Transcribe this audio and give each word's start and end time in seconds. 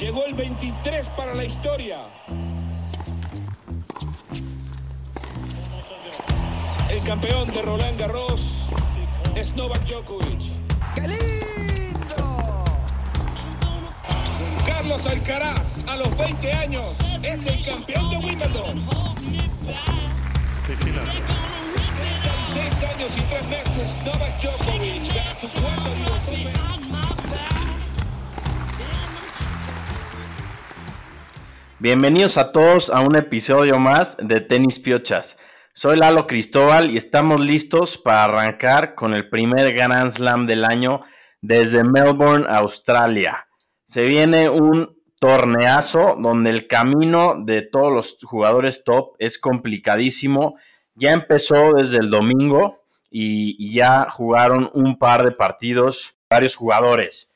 Llegó 0.00 0.24
el 0.24 0.32
23 0.32 1.10
para 1.10 1.34
la 1.34 1.44
historia. 1.44 2.06
El 6.88 7.02
campeón 7.02 7.46
de 7.48 7.60
Roland 7.60 8.00
Garros 8.00 8.66
es 9.36 9.54
Novak 9.54 9.82
Djokovic. 9.84 10.40
¡Qué 10.94 11.02
lindo! 11.02 12.64
Carlos 14.66 15.04
Alcaraz, 15.04 15.86
a 15.86 15.96
los 15.96 16.16
20 16.16 16.50
años, 16.54 16.98
es 17.22 17.44
el 17.44 17.66
campeón 17.66 18.10
de 18.10 18.16
Wimbledon. 18.26 18.86
Seis 22.54 22.84
años 22.84 23.10
y 23.16 23.20
tres 23.20 23.44
meses, 23.48 23.98
Novak 24.06 24.40
Djokovic 24.40 25.14
gana 25.14 25.40
su 25.42 25.60
cuarto 25.60 26.10
Bienvenidos 31.82 32.36
a 32.36 32.52
todos 32.52 32.90
a 32.90 33.00
un 33.00 33.16
episodio 33.16 33.78
más 33.78 34.18
de 34.18 34.42
Tenis 34.42 34.78
Piochas. 34.78 35.38
Soy 35.72 35.96
Lalo 35.96 36.26
Cristóbal 36.26 36.90
y 36.90 36.98
estamos 36.98 37.40
listos 37.40 37.96
para 37.96 38.24
arrancar 38.24 38.94
con 38.94 39.14
el 39.14 39.30
primer 39.30 39.72
Grand 39.72 40.10
Slam 40.10 40.46
del 40.46 40.66
año 40.66 41.00
desde 41.40 41.82
Melbourne, 41.82 42.44
Australia. 42.50 43.48
Se 43.84 44.04
viene 44.04 44.50
un 44.50 44.94
torneazo 45.18 46.16
donde 46.18 46.50
el 46.50 46.66
camino 46.66 47.42
de 47.42 47.62
todos 47.62 47.90
los 47.90 48.18
jugadores 48.24 48.84
top 48.84 49.14
es 49.18 49.38
complicadísimo. 49.38 50.58
Ya 50.96 51.12
empezó 51.12 51.72
desde 51.72 51.96
el 51.96 52.10
domingo 52.10 52.82
y, 53.10 53.72
ya 53.72 54.06
jugaron 54.10 54.70
un 54.74 54.98
par 54.98 55.24
de 55.24 55.32
partidos 55.32 56.18
varios 56.28 56.56
jugadores. 56.56 57.32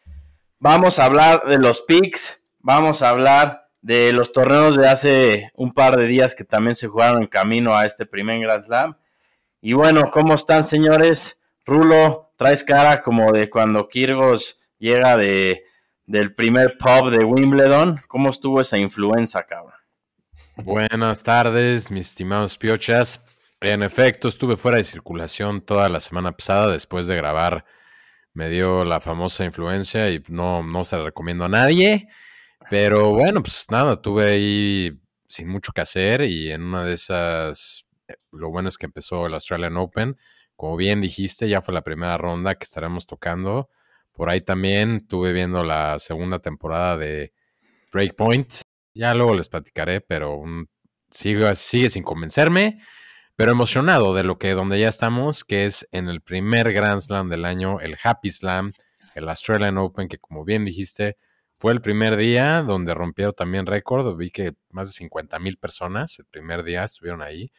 Vamos 0.59 0.99
a 0.99 1.07
hablar 1.07 1.47
de 1.47 1.57
los 1.57 1.81
picks, 1.81 2.43
vamos 2.59 3.01
a 3.01 3.09
hablar 3.09 3.64
de 3.85 4.15
los 4.15 4.33
torneos 4.33 4.77
de 4.79 4.89
hace 4.89 5.51
un 5.55 5.75
par 5.75 5.99
de 5.99 6.07
días 6.07 6.35
que 6.35 6.45
también 6.45 6.75
se 6.75 6.89
jugaron 6.89 7.21
en 7.21 7.29
camino 7.29 7.77
a 7.77 7.85
este 7.85 8.07
primer 8.07 8.41
Grand 8.41 8.65
Slam. 8.65 8.97
Y 9.61 9.75
bueno, 9.75 10.11
¿cómo 10.11 10.33
están 10.33 10.65
señores? 10.65 11.43
Rulo, 11.67 12.33
traes 12.39 12.65
cara 12.65 13.03
como 13.03 13.31
de 13.31 13.51
cuando 13.51 13.87
Kirgos 13.87 14.59
llega 14.79 15.19
de, 15.19 15.65
del 16.07 16.35
primer 16.35 16.79
pub 16.79 17.11
de 17.11 17.27
Wimbledon. 17.27 17.99
¿Cómo 18.09 18.31
estuvo 18.31 18.63
esa 18.63 18.79
influencia, 18.79 19.43
cabrón? 19.43 19.75
Buenas 20.57 21.23
tardes, 21.23 21.91
mis 21.91 22.09
estimados 22.09 22.57
piochas. 22.57 23.23
En 23.61 23.83
efecto, 23.83 24.29
estuve 24.29 24.57
fuera 24.57 24.79
de 24.79 24.85
circulación 24.85 25.61
toda 25.61 25.91
la 25.91 26.01
semana 26.01 26.33
pasada 26.33 26.73
después 26.73 27.07
de 27.07 27.17
grabar. 27.17 27.67
Me 28.33 28.49
dio 28.49 28.87
la 28.87 29.01
famosa 29.01 29.45
influencia 29.45 30.09
y 30.09 30.25
no, 30.29 30.63
no 30.63 30.87
se 30.87 30.97
la 30.97 31.05
recomiendo 31.05 31.45
a 31.45 31.51
nadie. 31.51 32.09
Pero 32.71 33.11
bueno, 33.11 33.43
pues 33.43 33.67
nada, 33.71 34.01
tuve 34.01 34.31
ahí 34.31 35.01
sin 35.27 35.49
mucho 35.49 35.73
que 35.73 35.81
hacer 35.81 36.23
y 36.23 36.51
en 36.51 36.63
una 36.63 36.85
de 36.85 36.95
esas, 36.95 37.87
eh, 38.09 38.15
lo 38.33 38.51
bueno 38.51 38.69
es 38.69 38.79
que 38.79 38.87
empezó 38.87 39.27
el 39.27 39.35
Australian 39.35 39.77
Open. 39.77 40.17
Como 40.57 40.77
bien 40.77 41.01
dijiste, 41.01 41.49
ya 41.49 41.63
fue 41.63 41.75
la 41.75 41.83
primera 41.83 42.17
ronda 42.17 42.55
que 42.55 42.65
estaremos 42.65 43.07
tocando. 43.07 43.69
Por 44.13 44.31
ahí 44.31 44.41
también 44.41 44.97
estuve 44.97 45.33
viendo 45.33 45.65
la 45.65 45.99
segunda 45.99 46.39
temporada 46.39 46.97
de 46.97 47.33
Breakpoint. 47.93 48.55
Ya 48.95 49.13
luego 49.15 49.35
les 49.35 49.49
platicaré, 49.49 50.01
pero 50.01 50.37
un, 50.37 50.69
sigue, 51.11 51.55
sigue 51.57 51.89
sin 51.89 52.05
convencerme. 52.05 52.81
Pero 53.37 53.51
emocionado 53.51 54.15
de 54.15 54.23
lo 54.23 54.39
que 54.39 54.53
donde 54.53 54.79
ya 54.79 54.89
estamos, 54.89 55.43
que 55.43 55.67
es 55.67 55.89
en 55.91 56.09
el 56.09 56.21
primer 56.21 56.73
Grand 56.73 57.01
Slam 57.01 57.29
del 57.29 57.45
año, 57.45 57.81
el 57.81 57.97
Happy 58.01 58.31
Slam, 58.31 58.73
el 59.17 59.29
Australian 59.29 59.77
Open, 59.79 60.07
que 60.07 60.19
como 60.19 60.45
bien 60.45 60.65
dijiste, 60.65 61.17
fue 61.59 61.73
el 61.73 61.81
primer 61.81 62.17
día 62.17 62.63
donde 62.63 62.95
rompieron 62.95 63.35
también 63.35 63.67
récord. 63.67 64.17
Vi 64.17 64.31
que 64.31 64.55
más 64.71 64.89
de 64.89 64.95
50 64.95 65.39
mil 65.39 65.57
personas 65.57 66.19
el 66.19 66.27
primer 66.27 66.63
día 66.63 66.85
estuvieron 66.85 67.23
ahí. 67.23 67.51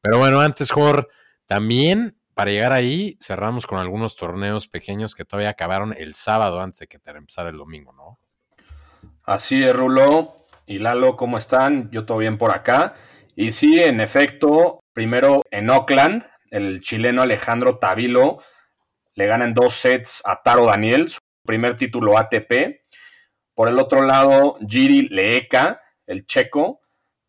Pero 0.00 0.18
bueno, 0.18 0.40
antes, 0.40 0.70
Jor, 0.70 1.08
también 1.46 2.18
para 2.34 2.50
llegar 2.50 2.72
ahí 2.72 3.16
cerramos 3.20 3.66
con 3.66 3.78
algunos 3.78 4.16
torneos 4.16 4.66
pequeños 4.68 5.14
que 5.14 5.24
todavía 5.24 5.50
acabaron 5.50 5.94
el 5.96 6.14
sábado 6.14 6.60
antes 6.60 6.80
de 6.80 6.88
que 6.88 6.98
empezara 7.04 7.48
el 7.48 7.56
domingo, 7.56 7.92
¿no? 7.92 8.18
Así 9.22 9.62
es, 9.62 9.74
Rulo 9.74 10.34
y 10.66 10.78
Lalo, 10.78 11.16
¿cómo 11.16 11.36
están? 11.36 11.90
Yo 11.90 12.04
todo 12.04 12.18
bien 12.18 12.36
por 12.36 12.50
acá. 12.50 12.94
Y 13.36 13.52
sí, 13.52 13.80
en 13.80 14.00
efecto, 14.00 14.80
primero 14.92 15.42
en 15.50 15.70
Oakland, 15.70 16.24
el 16.50 16.80
chileno 16.80 17.22
Alejandro 17.22 17.78
Tavilo 17.78 18.38
le 19.14 19.26
gana 19.26 19.44
en 19.44 19.54
dos 19.54 19.74
sets 19.74 20.22
a 20.24 20.42
Taro 20.42 20.66
Daniel, 20.66 21.08
su 21.08 21.18
primer 21.44 21.76
título 21.76 22.18
ATP. 22.18 22.83
Por 23.54 23.68
el 23.68 23.78
otro 23.78 24.02
lado, 24.02 24.56
Giri 24.66 25.08
Leeka, 25.08 25.80
el 26.06 26.26
checo, 26.26 26.80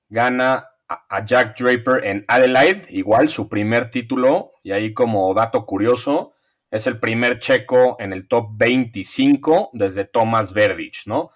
gana 0.10 0.68
a 0.88 1.26
Jack 1.26 1.58
Draper 1.60 2.06
en 2.06 2.26
Adelaide, 2.28 2.86
igual 2.90 3.30
su 3.30 3.50
primer 3.50 3.90
título, 3.90 4.52
y 4.64 4.72
ahí 4.72 4.94
como 4.94 5.34
dato 5.34 5.66
curioso, 5.66 6.34
es 6.70 6.88
el 6.88 7.00
primer 7.00 7.40
checo 7.40 7.96
en 8.00 8.14
el 8.14 8.28
top 8.28 8.50
25 8.54 9.70
desde 9.74 10.06
Thomas 10.06 10.54
Verdich, 10.54 11.08
¿no? 11.08 11.30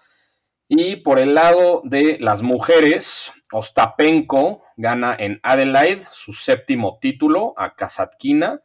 Y 0.68 0.96
por 0.96 1.18
el 1.18 1.34
lado 1.34 1.82
de 1.84 2.18
las 2.20 2.42
mujeres, 2.42 3.32
Ostapenko 3.50 4.62
gana 4.76 5.16
en 5.18 5.40
Adelaide 5.42 6.06
su 6.12 6.32
séptimo 6.32 6.98
título 7.00 7.54
a 7.56 7.74
Kasatkina, 7.74 8.62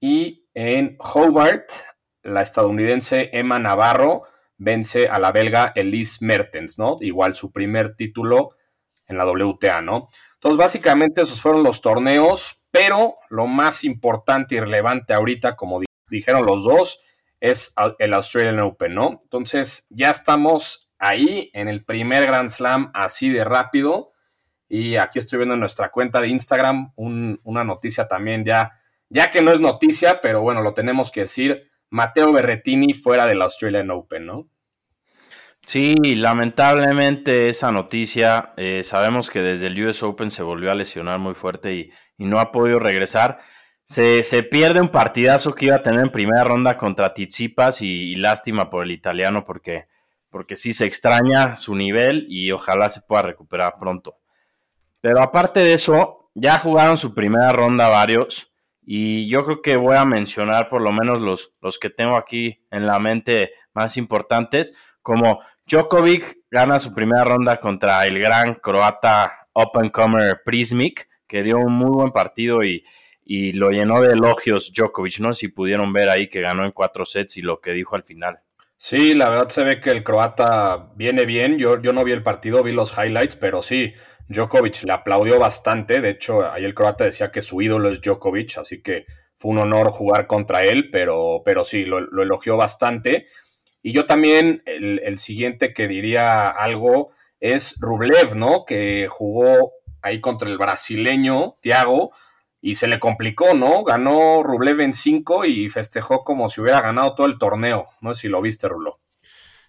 y 0.00 0.46
en 0.54 0.96
Hobart, 0.98 1.70
la 2.22 2.42
estadounidense 2.42 3.30
Emma 3.32 3.58
Navarro 3.58 4.24
vence 4.64 5.08
a 5.08 5.18
la 5.18 5.30
belga 5.30 5.72
Elise 5.74 6.24
Mertens, 6.24 6.78
¿no? 6.78 6.96
Igual 7.00 7.34
su 7.34 7.52
primer 7.52 7.94
título 7.94 8.56
en 9.06 9.18
la 9.18 9.26
WTA, 9.26 9.82
¿no? 9.82 10.06
Entonces, 10.34 10.56
básicamente 10.56 11.20
esos 11.20 11.40
fueron 11.40 11.62
los 11.62 11.80
torneos, 11.80 12.64
pero 12.70 13.14
lo 13.28 13.46
más 13.46 13.84
importante 13.84 14.56
y 14.56 14.60
relevante 14.60 15.14
ahorita, 15.14 15.56
como 15.56 15.82
dijeron 16.08 16.46
los 16.46 16.64
dos, 16.64 17.00
es 17.40 17.74
el 17.98 18.14
Australian 18.14 18.60
Open, 18.60 18.94
¿no? 18.94 19.18
Entonces, 19.22 19.86
ya 19.90 20.10
estamos 20.10 20.90
ahí 20.98 21.50
en 21.52 21.68
el 21.68 21.84
primer 21.84 22.26
Grand 22.26 22.48
Slam 22.48 22.90
así 22.94 23.28
de 23.28 23.44
rápido. 23.44 24.12
Y 24.68 24.96
aquí 24.96 25.18
estoy 25.18 25.38
viendo 25.38 25.54
en 25.54 25.60
nuestra 25.60 25.90
cuenta 25.90 26.20
de 26.20 26.28
Instagram 26.28 26.92
un, 26.96 27.40
una 27.44 27.64
noticia 27.64 28.08
también 28.08 28.44
ya, 28.44 28.72
ya 29.10 29.30
que 29.30 29.42
no 29.42 29.52
es 29.52 29.60
noticia, 29.60 30.20
pero 30.22 30.40
bueno, 30.40 30.62
lo 30.62 30.72
tenemos 30.72 31.10
que 31.10 31.20
decir. 31.20 31.70
Mateo 31.90 32.32
Berretini 32.32 32.92
fuera 32.92 33.26
del 33.26 33.42
Australian 33.42 33.90
Open, 33.90 34.26
¿no? 34.26 34.48
Sí, 35.66 35.94
lamentablemente 36.16 37.48
esa 37.48 37.72
noticia, 37.72 38.52
eh, 38.56 38.82
sabemos 38.82 39.30
que 39.30 39.40
desde 39.40 39.68
el 39.68 39.86
US 39.86 40.02
Open 40.02 40.30
se 40.30 40.42
volvió 40.42 40.70
a 40.70 40.74
lesionar 40.74 41.18
muy 41.18 41.34
fuerte 41.34 41.74
y, 41.74 41.90
y 42.18 42.26
no 42.26 42.38
ha 42.38 42.52
podido 42.52 42.78
regresar. 42.78 43.38
Se, 43.84 44.22
se, 44.22 44.42
pierde 44.42 44.80
un 44.80 44.88
partidazo 44.88 45.54
que 45.54 45.66
iba 45.66 45.76
a 45.76 45.82
tener 45.82 46.00
en 46.00 46.10
primera 46.10 46.44
ronda 46.44 46.76
contra 46.76 47.14
Tizipas 47.14 47.80
y, 47.80 48.12
y, 48.12 48.16
lástima 48.16 48.68
por 48.70 48.84
el 48.84 48.90
italiano 48.92 49.44
porque, 49.44 49.86
porque 50.30 50.56
sí 50.56 50.74
se 50.74 50.86
extraña 50.86 51.56
su 51.56 51.74
nivel 51.74 52.26
y 52.28 52.50
ojalá 52.50 52.90
se 52.90 53.00
pueda 53.00 53.22
recuperar 53.22 53.72
pronto. 53.78 54.18
Pero 55.00 55.22
aparte 55.22 55.60
de 55.60 55.74
eso, 55.74 56.30
ya 56.34 56.58
jugaron 56.58 56.96
su 56.96 57.14
primera 57.14 57.52
ronda 57.52 57.88
varios 57.88 58.52
y 58.82 59.28
yo 59.28 59.44
creo 59.44 59.62
que 59.62 59.76
voy 59.76 59.96
a 59.96 60.04
mencionar 60.04 60.68
por 60.68 60.82
lo 60.82 60.92
menos 60.92 61.20
los, 61.20 61.54
los 61.62 61.78
que 61.78 61.90
tengo 61.90 62.16
aquí 62.16 62.66
en 62.70 62.86
la 62.86 62.98
mente 62.98 63.52
más 63.72 63.96
importantes 63.96 64.74
como 65.04 65.40
Djokovic 65.66 66.38
gana 66.50 66.78
su 66.78 66.94
primera 66.94 67.24
ronda 67.24 67.60
contra 67.60 68.06
el 68.06 68.18
gran 68.18 68.54
croata 68.54 69.48
Open 69.52 69.90
Comer 69.90 70.40
Prismic, 70.44 71.08
que 71.28 71.42
dio 71.42 71.58
un 71.58 71.74
muy 71.74 71.90
buen 71.90 72.10
partido 72.10 72.64
y, 72.64 72.82
y, 73.22 73.52
lo 73.52 73.70
llenó 73.70 74.00
de 74.00 74.14
elogios 74.14 74.72
Djokovic, 74.74 75.20
¿no? 75.20 75.34
Si 75.34 75.48
pudieron 75.48 75.92
ver 75.92 76.08
ahí 76.08 76.28
que 76.28 76.40
ganó 76.40 76.64
en 76.64 76.72
cuatro 76.72 77.04
sets 77.04 77.36
y 77.36 77.42
lo 77.42 77.60
que 77.60 77.72
dijo 77.72 77.96
al 77.96 78.02
final. 78.02 78.40
Sí, 78.76 79.12
la 79.12 79.28
verdad 79.28 79.50
se 79.50 79.62
ve 79.62 79.78
que 79.78 79.90
el 79.90 80.02
croata 80.02 80.90
viene 80.96 81.26
bien. 81.26 81.58
Yo, 81.58 81.80
yo 81.82 81.92
no 81.92 82.02
vi 82.02 82.12
el 82.12 82.22
partido, 82.22 82.62
vi 82.62 82.72
los 82.72 82.96
highlights, 82.96 83.36
pero 83.36 83.60
sí, 83.60 83.92
Djokovic 84.28 84.84
le 84.84 84.92
aplaudió 84.92 85.38
bastante. 85.38 86.00
De 86.00 86.10
hecho, 86.10 86.50
ahí 86.50 86.64
el 86.64 86.74
croata 86.74 87.04
decía 87.04 87.30
que 87.30 87.42
su 87.42 87.60
ídolo 87.60 87.90
es 87.90 88.00
Djokovic, 88.00 88.56
así 88.56 88.80
que 88.80 89.04
fue 89.36 89.50
un 89.50 89.58
honor 89.58 89.90
jugar 89.90 90.26
contra 90.26 90.64
él, 90.64 90.88
pero, 90.90 91.42
pero 91.44 91.62
sí, 91.62 91.84
lo, 91.84 92.00
lo 92.00 92.22
elogió 92.22 92.56
bastante. 92.56 93.26
Y 93.86 93.92
yo 93.92 94.06
también, 94.06 94.62
el, 94.64 94.98
el, 95.04 95.18
siguiente 95.18 95.74
que 95.74 95.86
diría 95.86 96.48
algo 96.48 97.12
es 97.38 97.76
Rublev, 97.80 98.34
¿no? 98.34 98.64
Que 98.64 99.08
jugó 99.10 99.72
ahí 100.00 100.22
contra 100.22 100.48
el 100.48 100.56
brasileño, 100.56 101.58
Thiago, 101.60 102.10
y 102.62 102.76
se 102.76 102.88
le 102.88 102.98
complicó, 102.98 103.52
¿no? 103.52 103.84
Ganó 103.84 104.42
Rublev 104.42 104.80
en 104.80 104.94
cinco 104.94 105.44
y 105.44 105.68
festejó 105.68 106.24
como 106.24 106.48
si 106.48 106.62
hubiera 106.62 106.80
ganado 106.80 107.14
todo 107.14 107.26
el 107.26 107.36
torneo. 107.36 107.88
No 108.00 108.14
sé 108.14 108.22
si 108.22 108.28
lo 108.28 108.40
viste, 108.40 108.68
Rulo. 108.68 109.00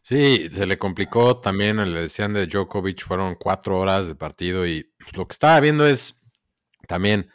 Sí, 0.02 0.50
se 0.50 0.66
le 0.66 0.78
complicó 0.78 1.42
también, 1.42 1.76
le 1.76 2.00
decían 2.00 2.32
de 2.32 2.48
Djokovic, 2.48 3.04
fueron 3.04 3.36
cuatro 3.36 3.82
horas 3.82 4.08
de 4.08 4.16
partido 4.16 4.66
y 4.66 4.94
lo 5.14 5.28
que 5.28 5.34
estaba 5.34 5.60
viendo 5.60 5.86
es 5.86 6.22
también 6.88 7.30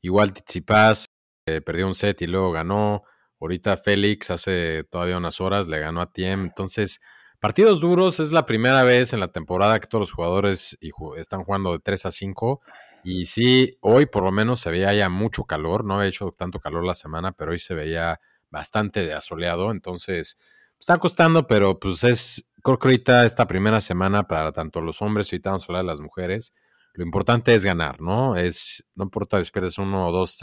igual 0.00 0.32
Tsitsipas, 0.32 1.04
eh, 1.46 1.60
perdió 1.60 1.86
un 1.86 1.94
set 1.94 2.20
y 2.22 2.26
luego 2.26 2.50
ganó. 2.50 3.04
Ahorita 3.40 3.76
Félix 3.76 4.30
hace 4.30 4.84
todavía 4.84 5.16
unas 5.16 5.40
horas 5.40 5.68
le 5.68 5.78
ganó 5.78 6.00
a 6.00 6.12
Tiem. 6.12 6.44
Entonces, 6.44 7.00
partidos 7.40 7.80
duros 7.80 8.20
es 8.20 8.32
la 8.32 8.46
primera 8.46 8.82
vez 8.84 9.12
en 9.12 9.20
la 9.20 9.28
temporada 9.28 9.78
que 9.80 9.86
todos 9.86 10.02
los 10.02 10.12
jugadores 10.12 10.78
están 11.16 11.44
jugando 11.44 11.72
de 11.72 11.78
3 11.80 12.06
a 12.06 12.10
5. 12.10 12.62
Y 13.04 13.26
sí, 13.26 13.76
hoy 13.80 14.06
por 14.06 14.24
lo 14.24 14.32
menos 14.32 14.60
se 14.60 14.70
veía 14.70 14.92
ya 14.92 15.08
mucho 15.08 15.44
calor. 15.44 15.84
No 15.84 15.98
ha 15.98 16.06
hecho 16.06 16.34
tanto 16.36 16.60
calor 16.60 16.84
la 16.84 16.94
semana, 16.94 17.32
pero 17.32 17.52
hoy 17.52 17.58
se 17.58 17.74
veía 17.74 18.20
bastante 18.50 19.12
asoleado. 19.12 19.70
Entonces, 19.70 20.38
está 20.78 20.98
costando, 20.98 21.46
pero 21.46 21.78
pues 21.78 22.04
es, 22.04 22.48
creo 22.62 22.78
que 22.78 22.88
ahorita 22.88 23.24
esta 23.24 23.46
primera 23.46 23.80
semana 23.80 24.26
para 24.26 24.52
tanto 24.52 24.80
los 24.80 25.02
hombres 25.02 25.32
y 25.32 25.38
vamos 25.38 25.62
a 25.62 25.66
hablar 25.66 25.82
de 25.84 25.88
las 25.88 26.00
mujeres, 26.00 26.54
lo 26.94 27.04
importante 27.04 27.54
es 27.54 27.64
ganar, 27.64 28.00
¿no? 28.00 28.36
Es, 28.36 28.84
no 28.94 29.04
importa 29.04 29.44
si 29.44 29.50
pierdes 29.50 29.78
uno 29.78 30.08
o 30.08 30.12
dos, 30.12 30.38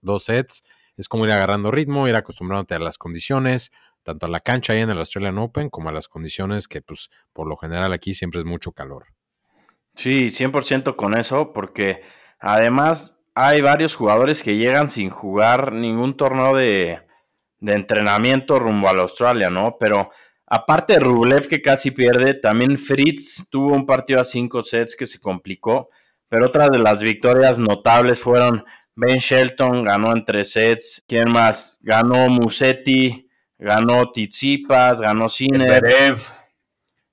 dos 0.00 0.24
sets, 0.24 0.64
es 0.98 1.08
como 1.08 1.24
ir 1.24 1.32
agarrando 1.32 1.70
ritmo, 1.70 2.08
ir 2.08 2.16
acostumbrándote 2.16 2.74
a 2.74 2.80
las 2.80 2.98
condiciones, 2.98 3.72
tanto 4.02 4.26
a 4.26 4.28
la 4.28 4.40
cancha 4.40 4.72
ahí 4.72 4.80
en 4.80 4.90
el 4.90 4.98
Australian 4.98 5.38
Open 5.38 5.70
como 5.70 5.88
a 5.88 5.92
las 5.92 6.08
condiciones 6.08 6.68
que, 6.68 6.82
pues, 6.82 7.08
por 7.32 7.46
lo 7.46 7.56
general 7.56 7.92
aquí 7.92 8.14
siempre 8.14 8.40
es 8.40 8.44
mucho 8.44 8.72
calor. 8.72 9.06
Sí, 9.94 10.30
100% 10.30 10.96
con 10.96 11.18
eso, 11.18 11.52
porque 11.52 12.02
además 12.38 13.22
hay 13.34 13.60
varios 13.60 13.94
jugadores 13.94 14.42
que 14.42 14.56
llegan 14.56 14.90
sin 14.90 15.10
jugar 15.10 15.72
ningún 15.72 16.16
torneo 16.16 16.56
de, 16.56 17.00
de 17.60 17.72
entrenamiento 17.72 18.58
rumbo 18.58 18.88
a 18.88 18.92
Australia, 18.92 19.50
¿no? 19.50 19.76
Pero 19.78 20.10
aparte 20.46 20.94
de 20.94 21.00
Rublev 21.00 21.46
que 21.48 21.62
casi 21.62 21.90
pierde, 21.90 22.34
también 22.34 22.78
Fritz 22.78 23.48
tuvo 23.50 23.74
un 23.74 23.86
partido 23.86 24.20
a 24.20 24.24
cinco 24.24 24.62
sets 24.62 24.96
que 24.96 25.06
se 25.06 25.20
complicó, 25.20 25.90
pero 26.28 26.46
otras 26.46 26.70
de 26.70 26.78
las 26.78 27.02
victorias 27.02 27.58
notables 27.58 28.20
fueron 28.20 28.64
Ben 29.00 29.18
Shelton, 29.18 29.84
ganó 29.84 30.12
en 30.12 30.24
tres 30.24 30.50
sets, 30.50 31.04
¿quién 31.06 31.30
más? 31.30 31.78
Ganó 31.82 32.28
Musetti, 32.28 33.30
ganó 33.56 34.10
Tizipas, 34.10 35.00
ganó 35.00 35.28
Sinner, 35.28 35.80
Medvedev. 35.80 36.18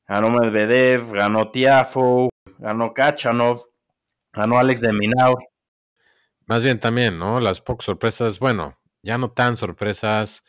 ganó 0.07 0.31
Medvedev, 0.31 1.11
ganó 1.11 1.51
Tiafo, 1.51 2.29
ganó 2.57 2.91
Kachanov, 2.91 3.59
ganó 4.33 4.57
Alex 4.57 4.81
de 4.81 4.93
Minaur. 4.93 5.37
Más 6.47 6.63
bien 6.63 6.79
también, 6.79 7.19
¿no? 7.19 7.39
Las 7.39 7.61
pocas 7.61 7.85
sorpresas, 7.85 8.39
bueno, 8.39 8.79
ya 9.03 9.19
no 9.19 9.29
tan 9.29 9.55
sorpresas. 9.55 10.43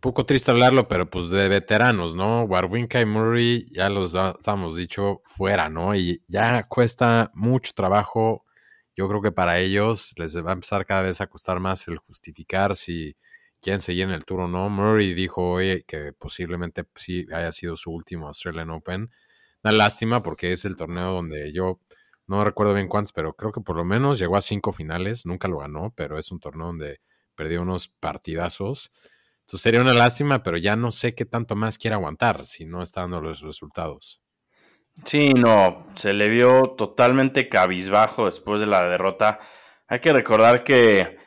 Poco 0.00 0.26
triste 0.26 0.50
hablarlo, 0.50 0.88
pero 0.88 1.08
pues 1.08 1.30
de 1.30 1.48
veteranos, 1.48 2.16
¿no? 2.16 2.42
Warwinka 2.42 3.00
y 3.00 3.06
Murray, 3.06 3.68
ya 3.72 3.88
los 3.88 4.16
hemos 4.44 4.74
dicho, 4.74 5.22
fuera, 5.26 5.68
¿no? 5.68 5.94
Y 5.94 6.24
ya 6.26 6.64
cuesta 6.64 7.30
mucho 7.34 7.70
trabajo. 7.72 8.43
Yo 8.96 9.08
creo 9.08 9.20
que 9.22 9.32
para 9.32 9.58
ellos 9.58 10.14
les 10.16 10.36
va 10.36 10.50
a 10.50 10.54
empezar 10.54 10.86
cada 10.86 11.02
vez 11.02 11.20
a 11.20 11.26
costar 11.26 11.60
más 11.60 11.88
el 11.88 11.98
justificar 11.98 12.76
si 12.76 13.16
quieren 13.60 13.80
seguir 13.80 14.04
en 14.04 14.10
el 14.10 14.24
tour 14.24 14.40
o 14.40 14.48
no. 14.48 14.68
Murray 14.70 15.14
dijo 15.14 15.42
hoy 15.52 15.84
que 15.86 16.12
posiblemente 16.12 16.84
sí 16.94 17.26
haya 17.32 17.50
sido 17.52 17.76
su 17.76 17.90
último 17.90 18.28
Australian 18.28 18.70
Open. 18.70 19.10
Una 19.64 19.72
lástima 19.72 20.22
porque 20.22 20.52
es 20.52 20.64
el 20.64 20.76
torneo 20.76 21.12
donde 21.12 21.52
yo 21.52 21.80
no 22.26 22.44
recuerdo 22.44 22.74
bien 22.74 22.88
cuántos, 22.88 23.12
pero 23.12 23.34
creo 23.34 23.52
que 23.52 23.60
por 23.60 23.76
lo 23.76 23.84
menos 23.84 24.18
llegó 24.18 24.36
a 24.36 24.40
cinco 24.40 24.72
finales. 24.72 25.26
Nunca 25.26 25.48
lo 25.48 25.58
ganó, 25.58 25.92
pero 25.96 26.18
es 26.18 26.30
un 26.30 26.40
torneo 26.40 26.68
donde 26.68 27.00
perdió 27.34 27.62
unos 27.62 27.88
partidazos. 27.88 28.92
Entonces 29.40 29.60
sería 29.60 29.82
una 29.82 29.94
lástima, 29.94 30.42
pero 30.42 30.56
ya 30.56 30.76
no 30.76 30.92
sé 30.92 31.14
qué 31.14 31.24
tanto 31.26 31.56
más 31.56 31.78
quiere 31.78 31.94
aguantar 31.94 32.46
si 32.46 32.64
no 32.64 32.82
está 32.82 33.02
dando 33.02 33.20
los 33.20 33.40
resultados. 33.40 34.23
Sí, 35.02 35.30
no, 35.34 35.86
se 35.96 36.12
le 36.12 36.28
vio 36.28 36.70
totalmente 36.76 37.48
cabizbajo 37.48 38.26
después 38.26 38.60
de 38.60 38.66
la 38.66 38.88
derrota. 38.88 39.40
Hay 39.88 39.98
que 40.00 40.12
recordar 40.12 40.62
que, 40.62 41.18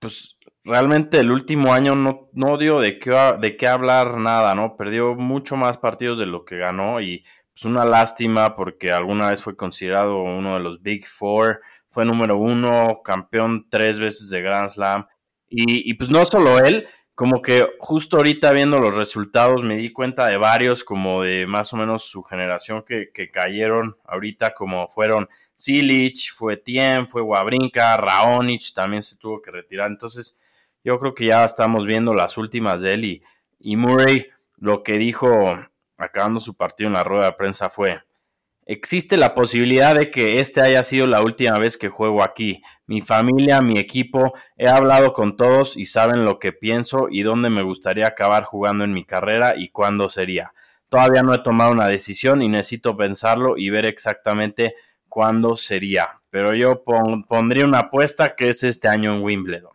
pues, 0.00 0.38
realmente 0.64 1.20
el 1.20 1.30
último 1.32 1.72
año 1.74 1.94
no, 1.96 2.28
no 2.34 2.58
dio 2.58 2.80
de 2.80 2.98
qué, 2.98 3.12
de 3.40 3.56
qué 3.56 3.66
hablar 3.68 4.18
nada, 4.18 4.54
¿no? 4.54 4.76
Perdió 4.76 5.14
mucho 5.14 5.56
más 5.56 5.78
partidos 5.78 6.18
de 6.18 6.26
lo 6.26 6.44
que 6.44 6.58
ganó 6.58 7.00
y, 7.00 7.24
pues, 7.54 7.64
una 7.64 7.84
lástima 7.84 8.54
porque 8.54 8.92
alguna 8.92 9.28
vez 9.30 9.42
fue 9.42 9.56
considerado 9.56 10.22
uno 10.22 10.54
de 10.54 10.60
los 10.60 10.82
Big 10.82 11.06
Four, 11.06 11.60
fue 11.88 12.04
número 12.04 12.36
uno, 12.38 13.00
campeón 13.04 13.68
tres 13.70 13.98
veces 14.00 14.30
de 14.30 14.42
Grand 14.42 14.70
Slam 14.70 15.06
y, 15.50 15.94
pues 15.94 16.10
no 16.10 16.24
solo 16.26 16.58
él, 16.60 16.86
como 17.18 17.42
que 17.42 17.66
justo 17.80 18.18
ahorita 18.18 18.52
viendo 18.52 18.78
los 18.78 18.94
resultados 18.94 19.64
me 19.64 19.74
di 19.74 19.92
cuenta 19.92 20.28
de 20.28 20.36
varios 20.36 20.84
como 20.84 21.22
de 21.24 21.48
más 21.48 21.72
o 21.72 21.76
menos 21.76 22.04
su 22.04 22.22
generación 22.22 22.84
que, 22.84 23.10
cayeron 23.32 23.96
ahorita 24.04 24.54
como 24.54 24.86
fueron 24.86 25.28
Silich, 25.52 26.32
fue 26.32 26.56
Tien, 26.58 27.08
fue 27.08 27.20
Wabrinka, 27.20 27.96
Raonic 27.96 28.72
también 28.72 29.02
se 29.02 29.16
tuvo 29.16 29.42
que 29.42 29.50
retirar. 29.50 29.90
Entonces 29.90 30.38
yo 30.84 30.96
creo 31.00 31.12
que 31.12 31.24
ya 31.24 31.44
estamos 31.44 31.86
viendo 31.86 32.14
las 32.14 32.38
últimas 32.38 32.82
de 32.82 32.94
él 32.94 33.04
y, 33.04 33.22
y 33.58 33.74
Murray 33.74 34.28
lo 34.54 34.84
que 34.84 34.96
dijo 34.96 35.58
acabando 35.96 36.38
su 36.38 36.54
partido 36.54 36.86
en 36.86 36.94
la 36.94 37.02
rueda 37.02 37.24
de 37.24 37.32
prensa 37.32 37.68
fue 37.68 38.00
Existe 38.64 39.16
la 39.16 39.34
posibilidad 39.34 39.96
de 39.96 40.12
que 40.12 40.38
este 40.38 40.60
haya 40.60 40.84
sido 40.84 41.06
la 41.06 41.20
última 41.20 41.58
vez 41.58 41.78
que 41.78 41.88
juego 41.88 42.22
aquí. 42.22 42.62
Mi 42.88 43.00
familia, 43.02 43.60
mi 43.60 43.78
equipo, 43.78 44.32
he 44.56 44.66
hablado 44.66 45.12
con 45.12 45.36
todos 45.36 45.76
y 45.76 45.86
saben 45.86 46.24
lo 46.24 46.38
que 46.38 46.52
pienso 46.52 47.08
y 47.10 47.22
dónde 47.22 47.50
me 47.50 47.62
gustaría 47.62 48.08
acabar 48.08 48.44
jugando 48.44 48.82
en 48.82 48.92
mi 48.92 49.04
carrera 49.04 49.54
y 49.56 49.68
cuándo 49.68 50.08
sería. 50.08 50.52
Todavía 50.88 51.22
no 51.22 51.34
he 51.34 51.42
tomado 51.42 51.70
una 51.70 51.86
decisión 51.86 52.40
y 52.40 52.48
necesito 52.48 52.96
pensarlo 52.96 53.58
y 53.58 53.68
ver 53.68 53.84
exactamente 53.84 54.74
cuándo 55.06 55.56
sería. 55.58 56.08
Pero 56.30 56.54
yo 56.54 56.82
pondría 56.82 57.66
una 57.66 57.80
apuesta 57.80 58.34
que 58.34 58.48
es 58.48 58.64
este 58.64 58.88
año 58.88 59.14
en 59.14 59.22
Wimbledon. 59.22 59.72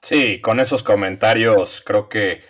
Sí, 0.00 0.40
con 0.40 0.58
esos 0.58 0.82
comentarios 0.82 1.80
creo 1.86 2.08
que 2.08 2.42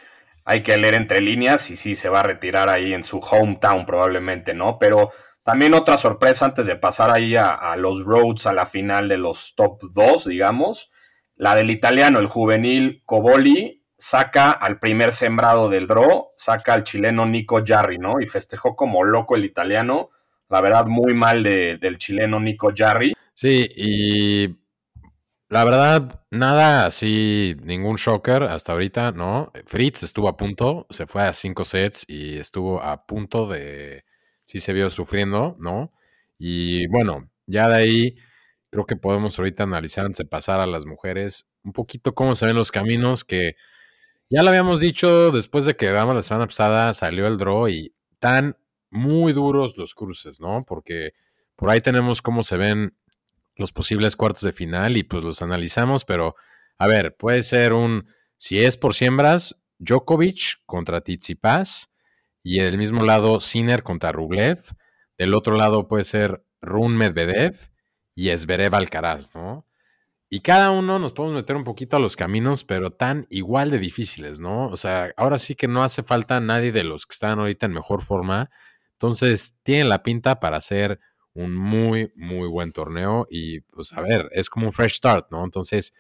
hay 0.47 0.63
que 0.63 0.79
leer 0.79 0.95
entre 0.95 1.21
líneas 1.21 1.71
y 1.71 1.77
sí 1.77 1.95
se 1.95 2.09
va 2.09 2.21
a 2.21 2.25
retirar 2.25 2.71
ahí 2.71 2.95
en 2.95 3.05
su 3.05 3.19
hometown 3.19 3.85
probablemente, 3.85 4.55
¿no? 4.55 4.79
Pero 4.79 5.13
también 5.43 5.75
otra 5.75 5.97
sorpresa 5.97 6.45
antes 6.45 6.67
de 6.67 6.77
pasar 6.77 7.11
ahí 7.11 7.35
a, 7.37 7.75
los 7.77 8.05
Roads 8.05 8.47
a 8.47 8.53
la 8.53 8.67
final 8.67 9.09
de 9.09 9.19
los 9.19 9.55
top 9.57 9.81
2, 9.93 10.27
digamos, 10.27 10.91
la 11.37 11.55
del 11.57 11.71
italiano, 11.71 12.21
el 12.21 12.29
juvenil 12.29 13.03
Coboli, 13.05 13.85
saca 13.97 14.53
al 14.53 14.79
primer 14.79 15.13
sembrado 15.13 15.69
del 15.69 15.87
draw, 15.87 16.31
saca 16.37 16.75
al 16.75 16.85
chileno 16.85 17.27
Nico 17.27 17.63
Jarry, 17.65 17.99
¿no? 17.99 18.21
Y 18.21 18.29
festejó 18.29 18.77
como 18.77 19.03
loco 19.03 19.35
el 19.35 19.45
italiano, 19.45 20.11
la 20.49 20.61
verdad 20.61 20.87
muy 20.87 21.15
mal 21.15 21.43
del 21.43 21.99
chileno 21.99 22.39
Nico 22.39 22.73
Jarry. 22.75 23.15
Sí, 23.35 23.69
y 23.75 24.49
la 25.49 25.65
verdad, 25.65 26.21
nada 26.31 26.87
así, 26.87 27.57
ningún 27.63 27.97
shocker 27.97 28.45
hasta 28.45 28.73
ahorita, 28.73 29.13
¿no? 29.13 29.53
Fritz 29.67 30.03
estuvo 30.05 30.29
a 30.29 30.37
punto, 30.37 30.87
se 30.91 31.07
fue 31.07 31.23
a 31.23 31.33
cinco 31.33 31.65
sets 31.65 32.05
y 32.09 32.39
estuvo 32.39 32.81
a 32.81 33.07
punto 33.07 33.49
de 33.49 34.05
sí 34.53 34.61
se 34.61 34.75
vio 34.75 34.91
sufriendo, 34.91 35.57
¿no? 35.59 35.95
Y 36.39 36.87
bueno, 36.89 37.31
ya 37.47 37.69
de 37.69 37.75
ahí 37.75 38.17
creo 38.69 38.85
que 38.85 38.97
podemos 38.97 39.39
ahorita 39.39 39.63
analizar 39.63 40.05
antes 40.05 40.19
de 40.19 40.27
pasar 40.27 40.61
a 40.61 40.67
las 40.67 40.85
mujeres 40.85 41.47
un 41.65 41.73
poquito 41.73 42.15
cómo 42.15 42.35
se 42.35 42.45
ven 42.45 42.57
los 42.57 42.71
caminos 42.71 43.25
que 43.25 43.57
ya 44.29 44.43
lo 44.43 44.51
habíamos 44.51 44.81
dicho 44.81 45.31
después 45.31 45.65
de 45.65 45.75
que 45.75 45.87
grabamos 45.87 46.17
la 46.17 46.23
semana 46.23 46.47
pasada, 46.47 46.93
salió 46.93 47.27
el 47.29 47.39
draw 47.39 47.69
y 47.69 47.95
tan 48.19 48.59
muy 48.91 49.33
duros 49.33 49.79
los 49.79 49.95
cruces, 49.95 50.39
¿no? 50.39 50.67
Porque 50.67 51.13
por 51.57 51.71
ahí 51.71 51.81
tenemos 51.81 52.21
cómo 52.21 52.43
se 52.43 52.59
ven 52.59 52.95
los 53.57 53.73
posibles 53.73 54.17
cuartos 54.17 54.43
de 54.43 54.53
final 54.53 54.99
y 54.99 55.03
pues 55.03 55.25
los 55.25 55.41
analizamos, 55.41 56.05
pero 56.05 56.35
a 56.77 56.89
ver, 56.89 57.17
puede 57.17 57.43
ser 57.43 57.73
un, 57.73 58.07
si 58.37 58.63
es 58.63 58.77
por 58.77 58.95
siembras, 58.95 59.57
Djokovic 59.79 60.61
contra 60.67 61.01
Tsitsipas, 61.01 61.92
y 62.43 62.59
del 62.59 62.79
mismo 62.79 63.05
lado 63.05 63.41
Sinner 63.41 63.83
contra 63.83 64.13
Rublev, 64.13 64.63
del 65.19 65.35
otro 65.35 65.57
lado 65.57 65.89
puede 65.89 66.05
ser 66.05 66.45
Run 66.61 66.97
Medvedev 66.97 67.57
y 68.15 68.31
Esberev 68.31 68.75
Alcaraz, 68.75 69.35
¿no? 69.35 69.67
Y 70.35 70.41
cada 70.41 70.71
uno 70.71 70.99
nos 70.99 71.13
podemos 71.13 71.37
meter 71.37 71.57
un 71.57 71.65
poquito 71.65 71.99
a 71.99 72.01
los 72.01 72.17
caminos, 72.17 72.65
pero 72.65 72.91
tan 72.91 73.27
igual 73.29 73.71
de 73.71 73.79
difíciles, 73.79 74.41
¿no? 74.41 74.69
O 74.69 74.79
sea, 74.79 75.13
ahora 75.19 75.39
sí 75.39 75.55
que 75.55 75.69
no 75.69 75.85
hace 75.85 76.03
falta 76.03 76.41
nadie 76.41 76.73
de 76.73 76.85
los 76.85 77.05
que 77.05 77.13
están 77.13 77.39
ahorita 77.39 77.67
en 77.67 77.75
mejor 77.75 78.01
forma. 78.01 78.51
Entonces, 78.93 79.57
tienen 79.63 79.91
la 79.91 80.03
pinta 80.03 80.41
para 80.41 80.57
hacer 80.57 81.01
un 81.35 81.55
muy, 81.55 82.13
muy 82.17 82.49
buen 82.49 82.73
torneo. 82.73 83.27
Y, 83.29 83.61
pues, 83.61 83.93
a 83.93 84.01
ver, 84.01 84.31
es 84.33 84.49
como 84.49 84.67
un 84.67 84.73
fresh 84.73 84.95
start, 84.95 85.27
¿no? 85.31 85.45
Entonces, 85.45 85.93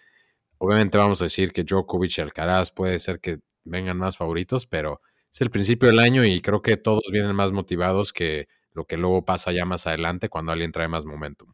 obviamente 0.56 0.96
vamos 0.96 1.20
a 1.20 1.24
decir 1.24 1.52
que 1.52 1.64
Djokovic 1.64 2.16
y 2.16 2.22
Alcaraz 2.22 2.70
puede 2.70 2.98
ser 3.00 3.20
que 3.20 3.40
vengan 3.64 3.98
más 3.98 4.16
favoritos, 4.16 4.64
pero 4.64 5.02
es 5.32 5.40
el 5.40 5.50
principio 5.50 5.88
del 5.88 5.98
año 5.98 6.24
y 6.24 6.40
creo 6.40 6.60
que 6.60 6.76
todos 6.76 7.04
vienen 7.10 7.34
más 7.34 7.52
motivados 7.52 8.12
que 8.12 8.48
lo 8.72 8.84
que 8.84 8.96
luego 8.96 9.24
pasa 9.24 9.52
ya 9.52 9.64
más 9.64 9.86
adelante 9.86 10.28
cuando 10.28 10.52
alguien 10.52 10.72
trae 10.72 10.88
más 10.88 11.04
momentum. 11.06 11.52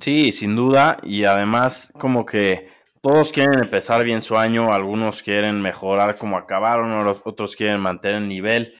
Sí, 0.00 0.32
sin 0.32 0.56
duda. 0.56 0.96
Y 1.02 1.24
además, 1.24 1.92
como 1.98 2.24
que 2.24 2.70
todos 3.02 3.32
quieren 3.32 3.60
empezar 3.60 4.04
bien 4.04 4.22
su 4.22 4.36
año, 4.36 4.72
algunos 4.72 5.22
quieren 5.22 5.60
mejorar 5.60 6.16
como 6.16 6.36
acabaron, 6.36 7.06
otros 7.24 7.56
quieren 7.56 7.80
mantener 7.80 8.22
el 8.22 8.28
nivel. 8.28 8.78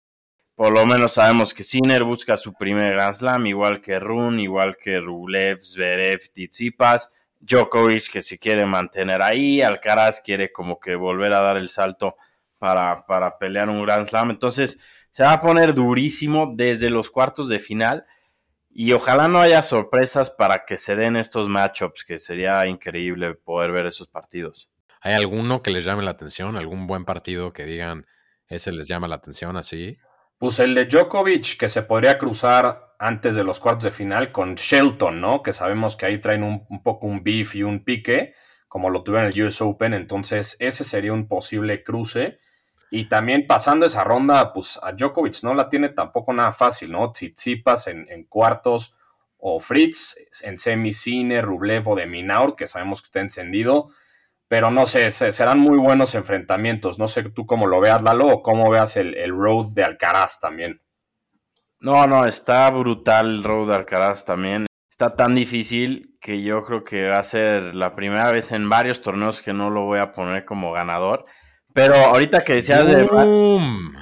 Por 0.55 0.73
lo 0.73 0.85
menos 0.87 1.13
sabemos 1.13 1.55
que 1.55 1.63
Sinner 1.63 2.03
busca 2.03 2.37
su 2.37 2.53
primer 2.55 2.95
Grand 2.95 3.15
Slam, 3.15 3.47
igual 3.47 3.81
que 3.81 3.99
Run, 4.01 4.41
igual 4.41 4.77
que 4.77 4.99
Rublev, 4.99 5.61
Zverev, 5.61 6.19
Tsitsipas. 6.19 7.13
Djokovic 7.41 8.11
que 8.11 8.21
se 8.21 8.37
quiere 8.37 8.67
mantener 8.67 9.23
ahí, 9.23 9.63
Alcaraz 9.63 10.21
quiere 10.21 10.51
como 10.51 10.81
que 10.81 10.97
volver 10.97 11.33
a 11.33 11.41
dar 11.41 11.57
el 11.57 11.69
salto 11.69 12.17
para, 12.59 13.07
para 13.07 13.39
pelear 13.39 13.69
un 13.69 13.83
Grand 13.85 14.07
Slam. 14.07 14.31
Entonces, 14.31 14.79
se 15.11 15.23
va 15.23 15.33
a 15.33 15.41
poner 15.41 15.75
durísimo 15.75 16.53
desde 16.55 16.91
los 16.91 17.11
cuartos 17.11 17.49
de 17.49 17.61
final. 17.61 18.07
Y 18.71 18.93
ojalá 18.93 19.27
no 19.27 19.41
haya 19.41 19.63
sorpresas 19.63 20.31
para 20.31 20.65
que 20.65 20.79
se 20.79 20.95
den 20.95 21.17
estos 21.17 21.49
matchups, 21.49 22.05
que 22.05 22.19
sería 22.19 22.67
increíble 22.67 23.35
poder 23.35 23.73
ver 23.73 23.87
esos 23.87 24.07
partidos. 24.07 24.71
¿Hay 25.01 25.15
alguno 25.15 25.63
que 25.63 25.71
les 25.71 25.85
llame 25.85 26.05
la 26.05 26.13
atención? 26.13 26.57
¿Algún 26.57 26.87
buen 26.87 27.05
partido 27.05 27.53
que 27.53 27.65
digan 27.65 28.07
ese 28.47 28.73
les 28.73 28.87
llama 28.87 29.09
la 29.09 29.17
atención 29.17 29.57
así? 29.57 29.97
Pues 30.39 30.61
el 30.61 30.75
de 30.75 30.87
Djokovic, 30.87 31.57
que 31.59 31.69
se 31.69 31.83
podría 31.83 32.19
cruzar 32.19 32.95
antes 32.99 33.35
de 33.35 33.45
los 33.45 33.59
cuartos 33.59 33.85
de 33.85 33.91
final 33.91 34.33
con 34.33 34.55
Shelton, 34.55 35.21
¿no? 35.21 35.43
Que 35.43 35.53
sabemos 35.53 35.97
que 35.97 36.07
ahí 36.07 36.21
traen 36.21 36.43
un, 36.43 36.65
un 36.69 36.83
poco 36.83 37.07
un 37.07 37.23
beef 37.23 37.57
y 37.57 37.63
un 37.63 37.85
pique, 37.85 38.35
como 38.69 38.91
lo 38.91 39.03
tuvieron 39.03 39.31
en 39.31 39.37
el 39.37 39.47
US 39.47 39.61
Open. 39.61 39.95
Entonces, 39.95 40.57
ese 40.61 40.85
sería 40.85 41.13
un 41.13 41.27
posible 41.27 41.83
cruce. 41.83 42.39
Y 42.91 43.09
también 43.09 43.47
pasando 43.47 43.87
esa 43.87 44.05
ronda, 44.05 44.53
pues 44.53 44.79
a 44.83 44.93
Djokovic 44.93 45.43
no 45.43 45.55
la 45.55 45.69
tiene 45.69 45.91
tampoco 45.91 46.33
nada 46.33 46.53
fácil, 46.53 46.93
¿no? 46.93 47.13
Tsitsipas 47.13 47.87
en, 47.89 48.25
cuartos 48.25 48.97
o 49.37 49.61
Fritz 49.61 50.17
en 50.43 50.57
semicine, 50.57 51.43
Rublev 51.43 51.89
o 51.89 51.95
de 51.95 52.07
Minaur, 52.07 52.57
que 52.57 52.67
sabemos 52.67 53.03
que 53.03 53.07
está 53.07 53.21
encendido. 53.21 53.89
Pero 54.49 54.71
no 54.71 54.87
sé, 54.87 55.11
serán 55.11 55.61
muy 55.61 55.77
buenos 55.77 56.15
enfrentamientos. 56.15 56.99
No 56.99 57.07
sé 57.07 57.23
tú 57.25 57.45
cómo 57.45 57.67
lo 57.67 57.81
veas, 57.81 58.03
Lalo, 58.03 58.27
o 58.29 58.43
cómo 58.43 58.71
veas 58.71 58.97
el, 58.97 59.15
el 59.15 59.33
road 59.33 59.67
de 59.75 59.85
Alcaraz 59.85 60.41
también. 60.41 60.81
No, 61.81 62.07
no, 62.07 62.25
está 62.25 62.71
brutal 62.71 63.27
el 63.27 63.45
road 63.45 63.69
de 63.69 63.75
Alcaraz 63.75 64.25
también. 64.25 64.67
Está 64.91 65.15
tan 65.15 65.35
difícil 65.35 66.17
que 66.21 66.43
yo 66.43 66.65
creo 66.65 66.83
que 66.83 67.09
va 67.09 67.19
a 67.19 67.23
ser 67.23 67.77
la 67.77 67.91
primera 67.93 68.33
vez 68.33 68.51
en 68.51 68.69
varios 68.69 69.03
torneos 69.03 69.43
que 69.43 69.53
no 69.53 69.71
lo 69.71 69.85
voy 69.85 70.01
a 70.01 70.11
poner 70.11 70.45
como 70.45 70.73
ganador. 70.73 71.27
Pero 71.73 71.95
ahorita 71.95 72.45
que 72.45 72.55
decías 72.55 72.87
de... 72.87 73.05
¡Boom! 73.05 73.95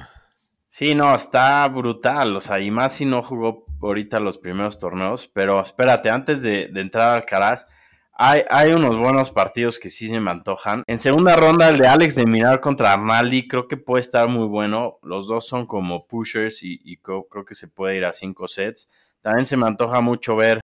Sí, 0.69 0.93
no, 0.93 1.15
está 1.15 1.67
brutal. 1.67 2.35
O 2.35 2.41
sea, 2.41 2.59
y 2.59 2.69
más 2.71 2.93
si 2.93 3.05
no 3.05 3.23
jugó 3.23 3.65
ahorita 3.81 4.19
los 4.19 4.37
primeros 4.37 4.79
torneos. 4.79 5.27
Pero 5.27 5.61
espérate, 5.61 6.09
antes 6.09 6.43
de, 6.43 6.67
de 6.67 6.81
entrar 6.81 7.09
al 7.09 7.15
Alcaraz, 7.15 7.67
hay, 8.13 8.43
hay, 8.49 8.71
unos 8.71 8.97
buenos 8.97 9.31
partidos 9.31 9.79
que 9.79 9.89
sí 9.89 10.07
se 10.07 10.19
me 10.19 10.31
antojan. 10.31 10.83
En 10.87 10.99
segunda 10.99 11.35
ronda, 11.35 11.69
el 11.69 11.77
de 11.77 11.87
Alex 11.87 12.15
de 12.15 12.25
Mirar 12.25 12.61
contra 12.61 12.93
Arnaldi, 12.93 13.47
creo 13.47 13.67
que 13.67 13.77
puede 13.77 14.01
estar 14.01 14.27
muy 14.27 14.47
bueno. 14.47 14.97
Los 15.03 15.27
dos 15.27 15.47
son 15.47 15.67
como 15.67 16.07
pushers 16.07 16.63
y, 16.63 16.79
y 16.83 16.97
creo, 16.97 17.27
creo, 17.27 17.45
que 17.45 17.53
se 17.53 17.67
puede 17.67 17.97
ir 17.97 18.05
a 18.05 18.13
cinco 18.13 18.47
sets. 18.47 18.89
También 19.21 19.45
se 19.45 19.57
me 19.57 19.67
antoja 19.67 20.01
mucho 20.01 20.35
ver 20.35 20.61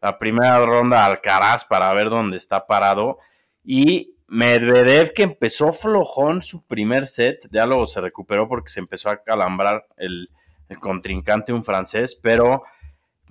la 0.00 0.18
primera 0.18 0.64
ronda 0.64 1.04
Alcaraz 1.04 1.64
para 1.64 1.92
ver 1.94 2.10
dónde 2.10 2.36
está 2.36 2.66
parado. 2.66 3.18
Y 3.64 4.16
Medvedev, 4.32 5.12
que 5.12 5.24
empezó 5.24 5.74
flojón 5.74 6.40
su 6.40 6.66
primer 6.66 7.06
set, 7.06 7.46
ya 7.50 7.66
luego 7.66 7.86
se 7.86 8.00
recuperó 8.00 8.48
porque 8.48 8.70
se 8.70 8.80
empezó 8.80 9.10
a 9.10 9.22
calambrar 9.22 9.86
el, 9.98 10.30
contrincante, 10.80 11.52
un 11.52 11.62
francés, 11.62 12.14
pero 12.14 12.62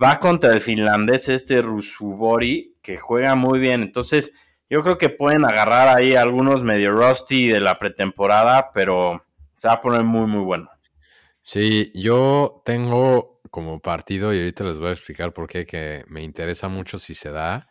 va 0.00 0.20
contra 0.20 0.52
el 0.52 0.60
finlandés 0.60 1.28
este 1.28 1.60
Rusubori, 1.60 2.76
que 2.82 2.98
juega 2.98 3.34
muy 3.34 3.58
bien. 3.58 3.82
Entonces, 3.82 4.32
yo 4.70 4.80
creo 4.80 4.96
que 4.96 5.08
pueden 5.08 5.44
agarrar 5.44 5.88
ahí 5.88 6.14
algunos 6.14 6.62
medio 6.62 6.92
rusty 6.92 7.48
de 7.48 7.60
la 7.60 7.80
pretemporada, 7.80 8.70
pero 8.72 9.24
se 9.56 9.66
va 9.66 9.74
a 9.74 9.80
poner 9.80 10.04
muy, 10.04 10.28
muy 10.28 10.44
bueno. 10.44 10.70
Sí, 11.42 11.90
yo 11.96 12.62
tengo 12.64 13.40
como 13.50 13.80
partido, 13.80 14.32
y 14.32 14.38
ahorita 14.38 14.62
les 14.62 14.78
voy 14.78 14.90
a 14.90 14.92
explicar 14.92 15.32
por 15.32 15.48
qué, 15.48 15.66
que 15.66 16.04
me 16.06 16.22
interesa 16.22 16.68
mucho 16.68 16.96
si 16.96 17.16
se 17.16 17.32
da. 17.32 17.68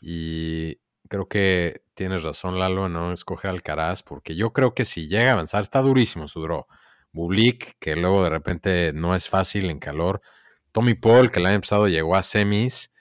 Y 0.00 0.80
creo 1.08 1.28
que 1.28 1.82
tienes 1.94 2.22
razón, 2.22 2.58
Lalo, 2.58 2.88
no 2.88 3.12
escoger 3.12 3.50
Alcaraz, 3.50 4.02
porque 4.02 4.34
yo 4.34 4.52
creo 4.52 4.74
que 4.74 4.84
si 4.84 5.08
llega 5.08 5.30
a 5.30 5.32
avanzar, 5.34 5.62
está 5.62 5.80
durísimo 5.80 6.28
su 6.28 6.42
draw. 6.42 6.66
Bublik, 7.12 7.76
que 7.78 7.94
luego 7.94 8.24
de 8.24 8.30
repente 8.30 8.92
no 8.92 9.14
es 9.14 9.28
fácil 9.28 9.70
en 9.70 9.78
calor. 9.78 10.20
Tommy 10.72 10.94
Paul, 10.94 11.30
que 11.30 11.38
el 11.38 11.46
año 11.46 11.60
pasado 11.60 11.86
llegó 11.86 12.16
a 12.16 12.22
semis. 12.22 12.92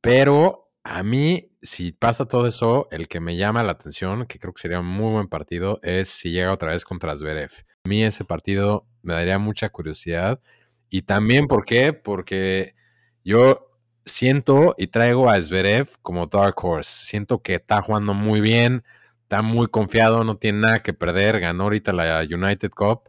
Pero 0.00 0.70
a 0.84 1.02
mí, 1.02 1.50
si 1.60 1.92
pasa 1.92 2.26
todo 2.26 2.46
eso, 2.46 2.86
el 2.92 3.08
que 3.08 3.20
me 3.20 3.36
llama 3.36 3.64
la 3.64 3.72
atención, 3.72 4.26
que 4.26 4.38
creo 4.38 4.52
que 4.52 4.62
sería 4.62 4.80
un 4.80 4.86
muy 4.86 5.12
buen 5.12 5.28
partido, 5.28 5.80
es 5.82 6.08
si 6.08 6.30
llega 6.30 6.52
otra 6.52 6.70
vez 6.70 6.84
contra 6.84 7.16
Zverev. 7.16 7.50
A 7.84 7.88
mí 7.88 8.04
ese 8.04 8.24
partido 8.24 8.86
me 9.02 9.14
daría 9.14 9.38
mucha 9.38 9.68
curiosidad. 9.70 10.40
Y 10.88 11.02
también, 11.02 11.48
¿por 11.48 11.64
qué? 11.64 11.92
Porque 11.92 12.76
yo 13.24 13.73
siento 14.04 14.74
y 14.78 14.88
traigo 14.88 15.28
a 15.30 15.40
Zverev 15.40 15.88
como 16.02 16.26
Dark 16.26 16.56
Horse. 16.62 17.06
Siento 17.06 17.42
que 17.42 17.56
está 17.56 17.82
jugando 17.82 18.14
muy 18.14 18.40
bien, 18.40 18.84
está 19.22 19.42
muy 19.42 19.68
confiado, 19.68 20.24
no 20.24 20.36
tiene 20.36 20.60
nada 20.60 20.82
que 20.82 20.92
perder. 20.94 21.40
Ganó 21.40 21.64
ahorita 21.64 21.92
la 21.92 22.22
United 22.22 22.70
Cup. 22.70 23.02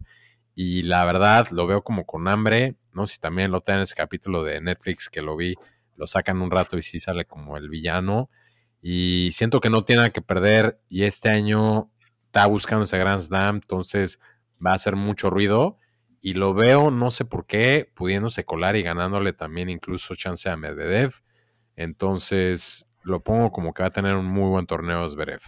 Y 0.55 0.83
la 0.83 1.03
verdad, 1.05 1.47
lo 1.51 1.67
veo 1.67 1.83
como 1.83 2.05
con 2.05 2.27
hambre. 2.27 2.75
No 2.93 3.05
sé 3.05 3.15
si 3.15 3.19
también 3.19 3.51
lo 3.51 3.61
tengo 3.61 3.77
en 3.77 3.83
ese 3.83 3.95
capítulo 3.95 4.43
de 4.43 4.61
Netflix 4.61 5.09
que 5.09 5.21
lo 5.21 5.35
vi 5.35 5.55
lo 5.95 6.07
sacan 6.07 6.41
un 6.41 6.51
rato 6.51 6.77
y 6.77 6.81
sí 6.81 6.99
sale 6.99 7.25
como 7.25 7.57
el 7.57 7.69
villano. 7.69 8.29
Y 8.81 9.31
siento 9.33 9.59
que 9.59 9.69
no 9.69 9.83
tiene 9.83 10.01
nada 10.01 10.11
que 10.11 10.21
perder 10.21 10.79
y 10.89 11.03
este 11.03 11.29
año 11.29 11.91
está 12.25 12.45
buscando 12.45 12.83
ese 12.83 12.97
Grand 12.99 13.21
Slam, 13.21 13.55
entonces 13.55 14.19
va 14.63 14.71
a 14.71 14.75
hacer 14.75 14.95
mucho 14.95 15.29
ruido. 15.29 15.77
Y 16.25 16.33
lo 16.33 16.55
veo, 16.55 16.89
no 16.89 17.11
sé 17.11 17.23
por 17.23 17.45
qué, 17.45 17.87
pudiéndose 17.93 18.45
colar 18.45 18.75
y 18.75 18.81
ganándole 18.81 19.31
también 19.31 19.69
incluso 19.69 20.15
chance 20.15 20.49
a 20.49 20.57
Medvedev. 20.57 21.13
Entonces 21.75 22.89
lo 23.03 23.19
pongo 23.19 23.51
como 23.51 23.75
que 23.75 23.83
va 23.83 23.89
a 23.89 23.91
tener 23.91 24.15
un 24.15 24.25
muy 24.25 24.49
buen 24.49 24.65
torneo 24.65 25.07
Zverev. 25.07 25.41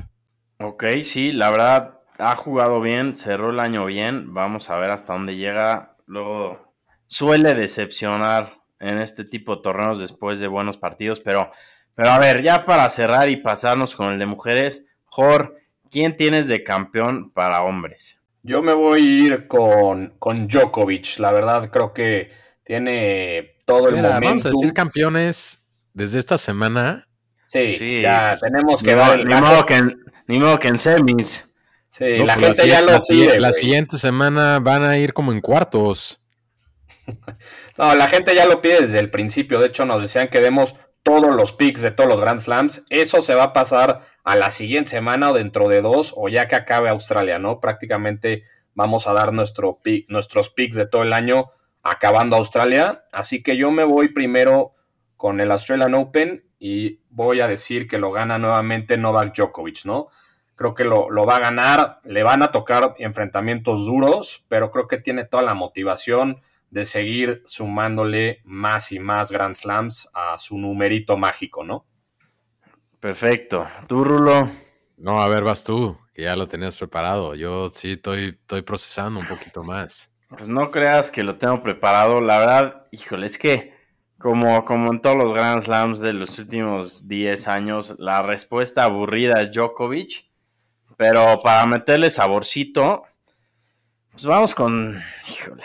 Ok, 0.60 0.84
sí, 1.01 1.31
la 1.31 1.50
verdad 1.50 2.01
ha 2.19 2.36
jugado 2.36 2.79
bien, 2.79 3.15
cerró 3.15 3.50
el 3.50 3.60
año 3.60 3.86
bien. 3.86 4.36
Vamos 4.36 4.69
a 4.69 4.77
ver 4.77 4.91
hasta 4.91 5.13
dónde 5.13 5.36
llega. 5.36 5.96
Luego 6.05 6.75
suele 7.07 7.55
decepcionar 7.55 8.62
en 8.79 9.00
este 9.00 9.25
tipo 9.25 9.55
de 9.55 9.63
torneos 9.63 10.00
después 10.00 10.39
de 10.39 10.46
buenos 10.46 10.77
partidos. 10.77 11.22
Pero, 11.22 11.51
pero 11.96 12.12
a 12.12 12.19
ver, 12.19 12.43
ya 12.43 12.65
para 12.65 12.88
cerrar 12.91 13.29
y 13.29 13.38
pasarnos 13.38 13.96
con 13.96 14.13
el 14.13 14.19
de 14.19 14.27
mujeres, 14.27 14.84
Jor, 15.05 15.55
¿quién 15.89 16.15
tienes 16.15 16.48
de 16.48 16.62
campeón 16.62 17.31
para 17.31 17.63
hombres? 17.63 18.22
Yo 18.44 18.62
me 18.62 18.74
voy 18.74 19.00
a 19.00 19.03
ir 19.25 19.48
con, 19.48 20.13
con 20.20 20.48
Djokovic. 20.48 21.20
La 21.20 21.32
verdad, 21.32 21.70
creo 21.72 21.94
que 21.94 22.32
tiene 22.63 23.56
todo 23.65 23.89
el 23.89 23.96
Mira, 23.96 24.10
momento. 24.10 24.27
Vamos 24.27 24.46
a 24.46 24.50
decir 24.50 24.74
campeones 24.74 25.63
desde 25.94 26.20
esta 26.20 26.38
semana. 26.38 27.08
Sí, 27.50 27.74
Sí. 27.77 28.01
ya 28.01 28.36
tenemos 28.41 28.82
que 28.84 28.94
Ni, 28.94 29.01
modo, 29.01 29.12
ver. 29.12 29.25
ni 29.25 29.34
la 29.34 29.41
modo 29.41 29.65
que 29.65 29.75
en, 29.75 29.98
ni 30.27 30.39
modo 30.39 30.60
que 30.60 30.67
en 30.67 30.77
semis. 30.77 31.50
sí, 31.89 32.06
No, 32.20 32.25
la 32.25 32.36
pues 32.36 32.46
gente 32.48 32.67
ya 32.67 32.82
lo 32.82 32.91
la, 32.91 33.00
pide. 33.00 33.39
la 33.39 33.50
güey. 33.50 33.53
siguiente 33.62 33.98
semana 33.98 34.60
van 34.60 34.84
a 34.84 34.98
ir 34.98 35.13
como 35.13 35.32
en 35.32 35.41
cuartos. 35.41 36.22
No, 37.77 37.94
la 37.96 38.08
gente 38.08 38.34
ya 38.36 38.46
lo 38.48 38.60
pide 38.60 38.82
desde 38.82 39.00
el 39.00 39.12
principio. 39.12 39.60
De 39.60 39.67
hecho, 39.67 39.86
nos 39.86 40.01
decían 40.01 40.29
que 40.29 40.41
demos 40.41 40.75
todos 41.07 41.33
los 41.33 41.53
picks 41.53 41.81
de 41.81 41.91
todos 41.91 42.09
los 42.09 42.19
Grand 42.19 42.39
Slams. 42.39 42.85
Eso 42.89 43.21
se 43.21 43.33
va 43.33 43.43
a 43.43 43.53
pasar 43.53 44.01
a 44.25 44.35
la 44.35 44.49
siguiente 44.49 44.91
semana 44.91 45.31
o 45.31 45.33
dentro 45.33 45.69
de 45.69 45.81
dos, 45.81 46.13
o 46.17 46.27
ya 46.27 46.49
que 46.49 46.55
acabe 46.55 46.89
Australia, 46.89 47.39
¿no? 47.39 47.61
Prácticamente 47.61 48.43
vamos 48.75 49.07
a 49.07 49.13
dar 49.13 49.31
nuestro 49.31 49.77
nuestros 50.09 50.49
picks 50.49 50.75
de 50.75 50.85
todo 50.85 51.03
el 51.03 51.13
año 51.13 51.45
acabando 51.81 52.35
Australia. 52.35 53.05
Así 53.13 53.41
que 53.41 53.55
yo 53.55 53.71
me 53.71 53.85
voy 53.85 54.09
primero 54.09 54.73
con 55.15 55.39
el 55.39 55.49
Australian 55.49 55.93
Open 55.93 56.43
y 56.59 56.99
voy 57.09 57.39
a 57.39 57.47
decir 57.47 57.87
que 57.87 57.99
lo 57.99 58.11
gana 58.11 58.37
nuevamente 58.37 58.97
Novak 58.97 59.33
Djokovic, 59.33 59.85
¿no? 59.85 60.09
Creo 60.55 60.75
que 60.75 60.83
lo, 60.83 61.09
lo 61.09 61.25
va 61.25 61.37
a 61.37 61.39
ganar, 61.39 61.99
le 62.03 62.23
van 62.23 62.43
a 62.43 62.51
tocar 62.51 62.95
enfrentamientos 62.97 63.85
duros, 63.85 64.43
pero 64.49 64.71
creo 64.71 64.89
que 64.89 64.97
tiene 64.97 65.23
toda 65.23 65.43
la 65.43 65.53
motivación 65.53 66.41
de 66.69 66.86
seguir 66.86 67.41
sumándole 67.45 68.41
más 68.43 68.91
y 68.91 69.00
más 69.00 69.31
Grand 69.31 69.55
Slams 69.55 70.09
a 70.13 70.38
su 70.38 70.57
numerito 70.57 71.17
mágico, 71.17 71.63
¿no? 71.63 71.86
Perfecto. 73.00 73.67
Tú, 73.88 74.03
Rulo. 74.03 74.50
No, 74.97 75.21
a 75.21 75.29
ver, 75.29 75.43
vas 75.43 75.63
tú, 75.63 75.97
que 76.13 76.24
ya 76.24 76.36
lo 76.36 76.47
tenías 76.47 76.75
preparado. 76.75 77.36
Yo 77.36 77.69
sí 77.69 77.93
estoy, 77.93 78.38
estoy 78.41 78.63
procesando 78.63 79.19
un 79.19 79.27
poquito 79.27 79.63
más. 79.63 80.12
Pues 80.29 80.47
no 80.47 80.71
creas 80.71 81.12
que 81.12 81.24
lo 81.24 81.38
tengo 81.38 81.62
preparado. 81.62 82.19
La 82.19 82.39
verdad, 82.39 82.88
híjole, 82.91 83.27
es 83.27 83.38
que 83.38 83.74
como, 84.17 84.65
como 84.65 84.91
en 84.91 85.00
todos 85.00 85.15
los 85.15 85.33
Grand 85.33 85.62
Slams 85.62 86.00
de 86.00 86.13
los 86.13 86.38
últimos 86.39 87.07
10 87.07 87.47
años, 87.47 87.95
la 88.00 88.24
respuesta 88.24 88.83
aburrida 88.83 89.41
es 89.41 89.51
Djokovic. 89.51 90.27
Pero 90.97 91.39
para 91.43 91.65
meterle 91.67 92.09
saborcito, 92.09 93.03
pues 94.12 94.25
vamos 94.25 94.55
con, 94.55 95.00
híjole, 95.29 95.63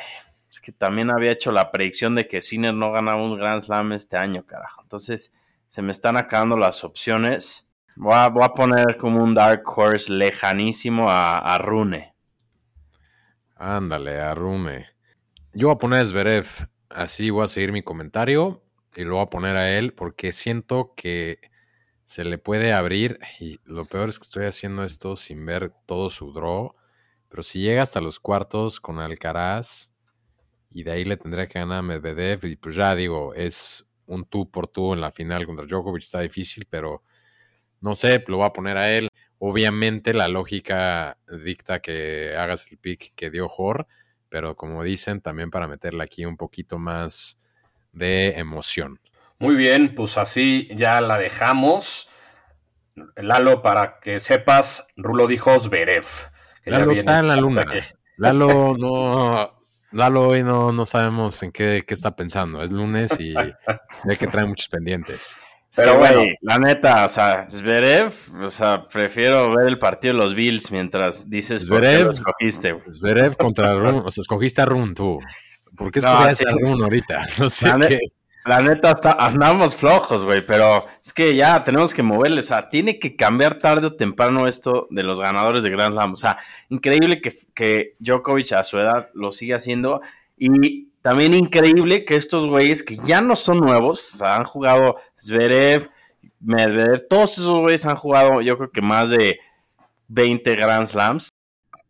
que 0.62 0.72
también 0.72 1.10
había 1.10 1.32
hecho 1.32 1.52
la 1.52 1.70
predicción 1.70 2.14
de 2.14 2.28
que 2.28 2.40
Sinner 2.40 2.72
no 2.72 2.92
ganaba 2.92 3.22
un 3.22 3.36
Grand 3.36 3.60
Slam 3.60 3.92
este 3.92 4.16
año, 4.16 4.46
carajo. 4.46 4.82
Entonces, 4.82 5.34
se 5.68 5.82
me 5.82 5.92
están 5.92 6.16
acabando 6.16 6.56
las 6.56 6.84
opciones. 6.84 7.66
Voy 7.96 8.14
a, 8.14 8.26
a 8.26 8.52
poner 8.52 8.96
como 8.96 9.22
un 9.22 9.34
Dark 9.34 9.62
Horse 9.66 10.12
lejanísimo 10.12 11.10
a, 11.10 11.38
a 11.38 11.58
Rune. 11.58 12.12
Ándale, 13.56 14.20
arrume. 14.20 14.88
Yo 15.52 15.68
voy 15.68 15.76
a 15.76 15.78
poner 15.78 16.00
a 16.00 16.42
así 16.90 17.30
voy 17.30 17.44
a 17.44 17.48
seguir 17.48 17.70
mi 17.70 17.82
comentario 17.82 18.60
y 18.96 19.04
lo 19.04 19.14
voy 19.14 19.22
a 19.22 19.30
poner 19.30 19.56
a 19.56 19.70
él 19.70 19.92
porque 19.92 20.32
siento 20.32 20.94
que 20.96 21.38
se 22.04 22.24
le 22.24 22.38
puede 22.38 22.72
abrir 22.72 23.20
y 23.38 23.60
lo 23.64 23.84
peor 23.84 24.08
es 24.08 24.18
que 24.18 24.24
estoy 24.24 24.46
haciendo 24.46 24.82
esto 24.82 25.14
sin 25.14 25.46
ver 25.46 25.72
todo 25.86 26.10
su 26.10 26.32
draw, 26.32 26.74
pero 27.28 27.44
si 27.44 27.60
llega 27.60 27.82
hasta 27.82 28.00
los 28.00 28.18
cuartos 28.18 28.80
con 28.80 28.98
Alcaraz, 28.98 29.91
y 30.74 30.82
de 30.82 30.92
ahí 30.92 31.04
le 31.04 31.16
tendría 31.16 31.46
que 31.46 31.58
ganar 31.58 31.78
a 31.78 31.82
Medvedev 31.82 32.44
y 32.46 32.56
pues 32.56 32.74
ya 32.74 32.94
digo, 32.94 33.34
es 33.34 33.86
un 34.06 34.24
tú 34.24 34.50
por 34.50 34.66
tú 34.66 34.92
en 34.92 35.00
la 35.00 35.10
final 35.10 35.46
contra 35.46 35.66
Djokovic, 35.66 36.02
está 36.02 36.20
difícil, 36.20 36.66
pero 36.68 37.02
no 37.80 37.94
sé, 37.94 38.22
lo 38.26 38.38
voy 38.38 38.46
a 38.46 38.52
poner 38.52 38.76
a 38.78 38.90
él. 38.92 39.08
Obviamente 39.38 40.14
la 40.14 40.28
lógica 40.28 41.18
dicta 41.44 41.80
que 41.80 42.34
hagas 42.36 42.66
el 42.70 42.78
pick 42.78 43.12
que 43.14 43.30
dio 43.30 43.48
Jor, 43.48 43.86
pero 44.28 44.56
como 44.56 44.84
dicen, 44.84 45.20
también 45.20 45.50
para 45.50 45.68
meterle 45.68 46.04
aquí 46.04 46.24
un 46.24 46.36
poquito 46.36 46.78
más 46.78 47.38
de 47.92 48.38
emoción. 48.38 49.00
Muy 49.38 49.56
bien, 49.56 49.94
pues 49.94 50.16
así 50.16 50.68
ya 50.74 51.00
la 51.00 51.18
dejamos. 51.18 52.08
Lalo, 53.16 53.62
para 53.62 53.98
que 53.98 54.20
sepas, 54.20 54.86
Rulo 54.96 55.26
dijo 55.26 55.58
Zverev. 55.58 56.04
Lalo 56.64 56.92
está 56.92 57.18
en 57.18 57.28
la 57.28 57.36
luna. 57.36 57.66
Lalo 58.16 58.76
no, 58.78 59.61
Lalo 59.92 60.28
hoy 60.28 60.42
no, 60.42 60.72
no 60.72 60.86
sabemos 60.86 61.42
en 61.42 61.52
qué, 61.52 61.84
qué, 61.86 61.94
está 61.94 62.16
pensando. 62.16 62.62
Es 62.62 62.70
lunes 62.70 63.18
y 63.20 63.34
ve 64.04 64.16
que 64.18 64.26
trae 64.26 64.46
muchos 64.46 64.68
pendientes. 64.68 65.36
Pero 65.74 65.98
güey, 65.98 66.34
la 66.42 66.58
neta, 66.58 67.04
o 67.04 67.08
sea, 67.08 67.48
Zverev, 67.48 68.12
o 68.42 68.50
sea, 68.50 68.86
prefiero 68.86 69.54
ver 69.56 69.68
el 69.68 69.78
partido 69.78 70.12
de 70.12 70.20
los 70.20 70.34
Bills 70.34 70.70
mientras 70.70 71.30
dices 71.30 71.64
Zverev, 71.64 71.80
por 71.80 71.98
qué 71.98 72.04
lo 72.04 72.10
escogiste. 72.12 72.76
Zverev 72.92 73.36
contra 73.36 73.72
Run, 73.72 74.02
o 74.04 74.10
sea, 74.10 74.20
escogiste 74.20 74.60
a 74.60 74.66
Run 74.66 74.92
tú. 74.92 75.18
¿Por 75.74 75.90
qué 75.90 76.00
escogiste 76.00 76.44
no, 76.44 76.50
sí. 76.50 76.56
a 76.56 76.68
Run 76.68 76.82
ahorita? 76.82 77.26
No 77.38 77.48
sé 77.48 77.68
la 77.68 77.88
qué. 77.88 78.00
La 78.44 78.60
neta, 78.60 78.92
andamos 79.18 79.76
flojos, 79.76 80.24
güey, 80.24 80.44
pero 80.44 80.84
es 81.02 81.12
que 81.12 81.36
ya 81.36 81.62
tenemos 81.62 81.94
que 81.94 82.02
moverle. 82.02 82.40
O 82.40 82.42
sea, 82.42 82.68
tiene 82.68 82.98
que 82.98 83.14
cambiar 83.14 83.58
tarde 83.60 83.86
o 83.86 83.94
temprano 83.94 84.48
esto 84.48 84.88
de 84.90 85.04
los 85.04 85.20
ganadores 85.20 85.62
de 85.62 85.70
Grand 85.70 85.94
Slam. 85.94 86.14
O 86.14 86.16
sea, 86.16 86.38
increíble 86.68 87.20
que, 87.20 87.32
que 87.54 87.94
Djokovic 88.00 88.52
a 88.52 88.64
su 88.64 88.78
edad 88.78 89.10
lo 89.14 89.30
siga 89.30 89.56
haciendo. 89.56 90.00
Y 90.36 90.88
también 91.02 91.34
increíble 91.34 92.04
que 92.04 92.16
estos 92.16 92.48
güeyes 92.48 92.82
que 92.82 92.96
ya 92.96 93.20
no 93.20 93.36
son 93.36 93.58
nuevos, 93.58 94.14
o 94.14 94.18
sea, 94.18 94.36
han 94.36 94.44
jugado 94.44 94.96
Zverev, 95.16 95.90
Medvedev, 96.40 97.06
todos 97.08 97.38
esos 97.38 97.60
güeyes 97.60 97.86
han 97.86 97.96
jugado, 97.96 98.40
yo 98.40 98.56
creo 98.56 98.70
que 98.72 98.82
más 98.82 99.10
de 99.10 99.38
20 100.08 100.56
Grand 100.56 100.86
Slams. 100.86 101.30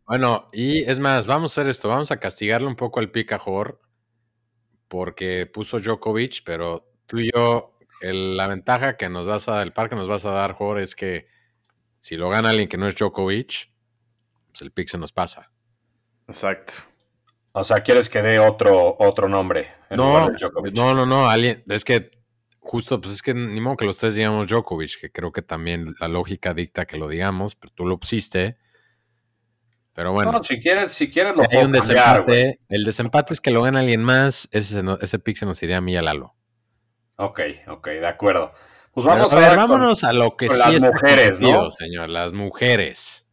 Bueno, 0.06 0.49
y 0.52 0.82
es 0.82 0.99
más, 0.99 1.26
vamos 1.26 1.56
a 1.56 1.61
hacer 1.61 1.71
esto, 1.71 1.88
vamos 1.88 2.11
a 2.11 2.18
castigarle 2.18 2.66
un 2.66 2.76
poco 2.76 3.00
al 3.00 3.11
picajor 3.11 3.80
porque 4.93 5.47
puso 5.47 5.81
Djokovic, 5.81 6.43
pero 6.45 6.87
tú 7.07 7.19
y 7.19 7.31
yo, 7.33 7.79
el, 8.03 8.37
la 8.37 8.47
ventaja 8.47 8.99
que 8.99 9.09
nos 9.09 9.27
vas 9.27 9.49
a 9.49 9.53
dar, 9.53 9.63
el 9.63 9.73
par 9.73 9.89
que 9.89 9.97
nos 9.97 10.07
vas 10.07 10.27
a 10.27 10.33
dar, 10.33 10.53
Jor, 10.53 10.79
es 10.79 10.95
que 10.95 11.29
si 11.99 12.19
lo 12.19 12.29
gana 12.29 12.51
alguien 12.51 12.69
que 12.69 12.77
no 12.77 12.87
es 12.87 12.95
Djokovic, 12.95 13.71
pues 14.51 14.61
el 14.61 14.71
pick 14.71 14.89
se 14.89 14.99
nos 14.99 15.11
pasa. 15.11 15.51
Exacto. 16.29 16.75
O 17.53 17.65
sea, 17.65 17.83
¿quieres 17.83 18.11
que 18.11 18.21
dé 18.21 18.39
otro, 18.39 18.95
otro 18.99 19.31
nombre 19.31 19.69
en 19.89 19.97
no, 19.97 20.09
lugar 20.09 20.33
de 20.33 20.37
Djokovic? 20.37 20.75
No, 20.77 20.95
no, 20.95 21.07
no, 21.07 21.27
alguien, 21.27 21.65
es 21.69 21.85
que 21.85 22.11
justo, 22.59 23.01
pues 23.01 23.15
es 23.15 23.23
que 23.23 23.33
ni 23.33 23.63
modo 23.63 23.79
que 23.79 23.87
los 23.87 23.97
tres 23.97 24.15
digamos 24.15 24.47
Djokovic, 24.47 25.01
que 25.01 25.11
creo 25.11 25.33
que 25.33 25.41
también 25.41 25.87
la 26.01 26.09
lógica 26.09 26.53
dicta 26.53 26.85
que 26.85 26.99
lo 26.99 27.09
digamos, 27.09 27.55
pero 27.55 27.73
tú 27.73 27.87
lo 27.87 27.99
pusiste. 27.99 28.59
Pero 29.95 30.13
bueno. 30.13 30.33
No, 30.33 30.43
si 30.43 30.59
quieres, 30.61 30.91
si 30.93 31.11
quieres 31.11 31.37
lo 31.37 31.43
hay 31.43 31.49
puedo 31.49 31.67
un 31.67 31.73
cambiar, 31.73 32.25
desempate. 32.25 32.61
el 32.71 32.85
desempate 32.85 33.35
es 33.35 33.41
que 33.41 33.51
lo 33.51 33.63
gana 33.63 33.81
alguien 33.81 34.03
más. 34.03 34.49
Ese, 34.53 34.83
ese 35.01 35.19
pick 35.19 35.37
se 35.37 35.45
nos 35.47 35.63
iría 35.63 35.79
a 35.79 35.81
mí 35.83 35.93
y 35.93 35.97
a 35.97 36.03
Lalo. 36.03 36.35
Ok, 37.17 37.41
ok, 37.69 37.87
de 37.89 38.07
acuerdo. 38.07 38.53
Pues 38.93 39.07
vamos 39.07 39.33
a 39.33 39.37
a, 39.37 39.41
ver, 39.41 39.49
con- 39.51 39.57
vámonos 39.59 40.05
a 40.05 40.13
lo 40.13 40.37
que 40.37 40.49
sí 40.49 40.57
las 40.59 40.75
está 40.75 40.87
mujeres, 40.89 41.41
¿no? 41.41 41.71
señor. 41.71 42.09
Las 42.09 42.33
mujeres. 42.33 43.27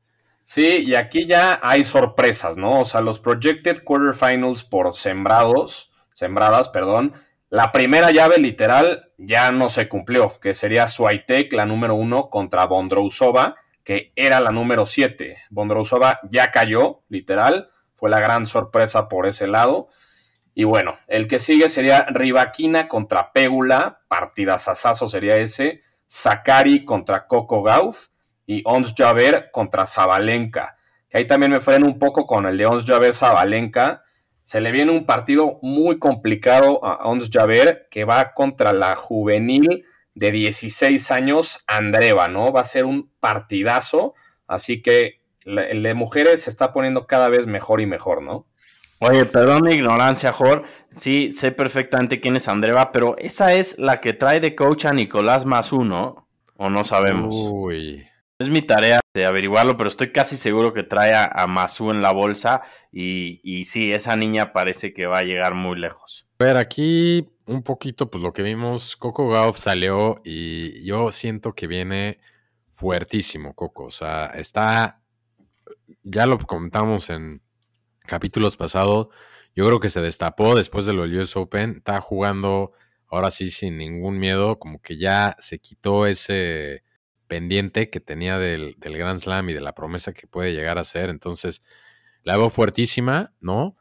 Sí, 0.44 0.84
y 0.86 0.96
aquí 0.96 1.25
ya 1.25 1.60
hay 1.62 1.84
sorpresas, 1.84 2.58
¿no? 2.58 2.80
O 2.82 2.86
sea, 2.86 3.01
los 3.01 3.20
projected 3.20 3.84
quarterfinals 3.84 4.63
por 4.63 4.96
sembrados, 4.96 5.92
sembradas, 6.13 6.70
perdón. 6.70 7.13
La 7.50 7.72
primera 7.72 8.12
llave 8.12 8.38
literal 8.38 9.12
ya 9.18 9.51
no 9.51 9.70
se 9.70 9.88
cumplió, 9.88 10.39
que 10.39 10.54
sería 10.54 10.88
Swiatek, 10.88 11.54
la 11.54 11.65
número 11.65 11.95
uno, 11.95 12.30
contra 12.30 12.65
Bondrousova, 12.65 13.56
que 13.89 14.13
era 14.15 14.39
la 14.39 14.52
número 14.52 14.86
siete. 14.86 15.38
Bondrousova 15.49 16.19
ya 16.30 16.52
cayó, 16.52 17.02
literal. 17.10 17.71
Fue 17.95 18.12
la 18.12 18.19
gran 18.19 18.45
sorpresa 18.45 19.10
por 19.10 19.25
ese 19.25 19.47
lado. 19.47 19.88
Y 20.54 20.63
bueno, 20.63 20.99
el 21.08 21.28
que 21.28 21.39
sigue 21.39 21.69
sería 21.69 22.06
Rivaquina 22.06 22.88
contra 22.88 23.32
Pégula, 23.32 24.02
partidazazazo 24.08 25.08
sería 25.08 25.38
ese. 25.38 25.82
Sakari 26.06 26.86
contra 26.86 27.25
Coco 27.25 27.63
Gauff 27.63 28.10
y 28.45 28.62
Ons 28.63 28.93
Javer 28.95 29.49
contra 29.52 29.88
Zabalenka. 29.88 30.78
Que 31.10 31.17
ahí 31.17 31.25
también 31.25 31.52
me 31.52 31.60
freno 31.60 31.88
un 31.88 31.97
poco 31.97 32.28
con 32.28 32.45
el 32.45 32.60
de 32.60 32.67
Ons 32.67 32.86
Javer 32.86 33.15
Zabalenka. 33.15 34.04
Se 34.43 34.62
le 34.62 34.71
viene 34.71 34.91
un 34.91 35.08
partido 35.08 35.58
muy 35.63 35.97
complicado 35.97 36.86
a 36.86 37.10
Ons 37.10 37.32
Javer 37.34 37.88
que 37.89 38.06
va 38.06 38.36
contra 38.36 38.71
la 38.71 38.95
juvenil 38.95 39.84
de 40.15 40.32
16 40.32 41.12
años, 41.12 41.63
Andreva, 41.67 42.28
¿no? 42.28 42.52
Va 42.52 42.62
a 42.62 42.65
ser 42.65 42.86
un 42.86 43.12
partidazo. 43.19 44.13
Así 44.48 44.82
que 44.82 45.22
el 45.45 45.84
de 45.84 45.93
mujeres 45.93 46.43
se 46.43 46.50
está 46.50 46.74
poniendo 46.74 47.08
cada 47.08 47.30
vez 47.30 47.48
mejor 47.48 47.82
y 47.82 47.86
mejor, 47.86 48.22
¿no? 48.22 48.48
Oye, 49.02 49.26
perdón 49.26 49.63
mi 49.63 49.76
ignorancia, 49.76 50.34
Jor. 50.34 50.63
Sí, 50.91 51.32
sé 51.32 51.54
perfectamente 51.54 52.19
quién 52.19 52.36
es 52.36 52.50
Andreva, 52.50 52.91
pero 52.91 53.17
esa 53.17 53.54
es 53.54 53.78
la 53.80 54.02
que 54.02 54.13
trae 54.13 54.41
de 54.41 54.56
coach 54.56 54.86
a 54.86 54.93
Nicolás 54.93 55.45
Mazú, 55.45 55.86
¿no? 55.86 56.28
O 56.58 56.69
no 56.69 56.84
sabemos. 56.84 57.34
Uy. 57.34 58.06
Es 58.38 58.50
mi 58.50 58.62
tarea 58.62 59.00
de 59.13 59.26
averiguarlo, 59.26 59.78
pero 59.78 59.88
estoy 59.88 60.12
casi 60.12 60.36
seguro 60.36 60.74
que 60.74 60.84
trae 60.84 61.13
a, 61.13 61.26
a 61.26 61.48
Mazú 61.48 61.91
en 61.91 62.02
la 62.02 62.12
bolsa. 62.12 62.62
Y, 62.91 63.39
y 63.43 63.65
sí, 63.65 63.93
esa 63.93 64.17
niña 64.17 64.52
parece 64.52 64.93
que 64.93 65.06
va 65.06 65.19
a 65.19 65.24
llegar 65.24 65.54
muy 65.54 65.80
lejos. 65.80 66.28
A 66.39 66.43
ver, 66.43 66.58
aquí 66.58 67.30
un 67.49 67.63
poquito, 67.63 68.09
pues 68.12 68.23
lo 68.23 68.31
que 68.31 68.43
vimos, 68.43 68.95
Coco 68.95 69.29
Gauff 69.29 69.57
salió 69.57 70.21
y 70.23 70.83
yo 70.85 71.12
siento 71.12 71.53
que 71.53 71.67
viene 71.67 72.19
fuertísimo, 72.73 73.55
Coco. 73.55 73.85
O 73.85 73.91
sea, 73.91 74.27
está, 74.27 75.01
ya 76.03 76.25
lo 76.27 76.38
comentamos 76.39 77.09
en 77.09 77.41
capítulos 78.05 78.55
pasados, 78.55 79.07
yo 79.55 79.65
creo 79.65 79.79
que 79.79 79.89
se 79.89 80.01
destapó 80.01 80.55
después 80.55 80.85
de 80.85 80.93
lo 80.93 81.03
del 81.03 81.19
US 81.19 81.35
Open, 81.35 81.77
está 81.77 81.99
jugando 82.01 82.73
ahora 83.07 83.31
sí 83.31 83.49
sin 83.49 83.77
ningún 83.77 84.19
miedo, 84.19 84.59
como 84.59 84.79
que 84.81 84.97
ya 84.97 85.35
se 85.39 85.59
quitó 85.59 86.05
ese 86.05 86.83
pendiente 87.27 87.89
que 87.89 87.99
tenía 87.99 88.38
del, 88.38 88.75
del 88.77 88.97
Grand 88.97 89.19
Slam 89.19 89.49
y 89.49 89.53
de 89.53 89.62
la 89.62 89.73
promesa 89.73 90.13
que 90.13 90.27
puede 90.27 90.53
llegar 90.53 90.77
a 90.77 90.83
ser. 90.83 91.09
Entonces, 91.09 91.63
la 92.23 92.38
veo 92.38 92.49
fuertísima, 92.49 93.33
¿no? 93.39 93.75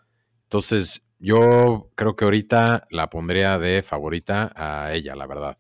Entonces, 0.45 1.08
yo 1.19 1.91
creo 1.95 2.17
que 2.17 2.25
ahorita 2.25 2.87
la 2.91 3.11
pondría 3.11 3.59
de 3.59 3.83
favorita 3.83 4.53
a 4.57 4.93
ella, 4.93 5.17
la 5.17 5.27
verdad. 5.27 5.57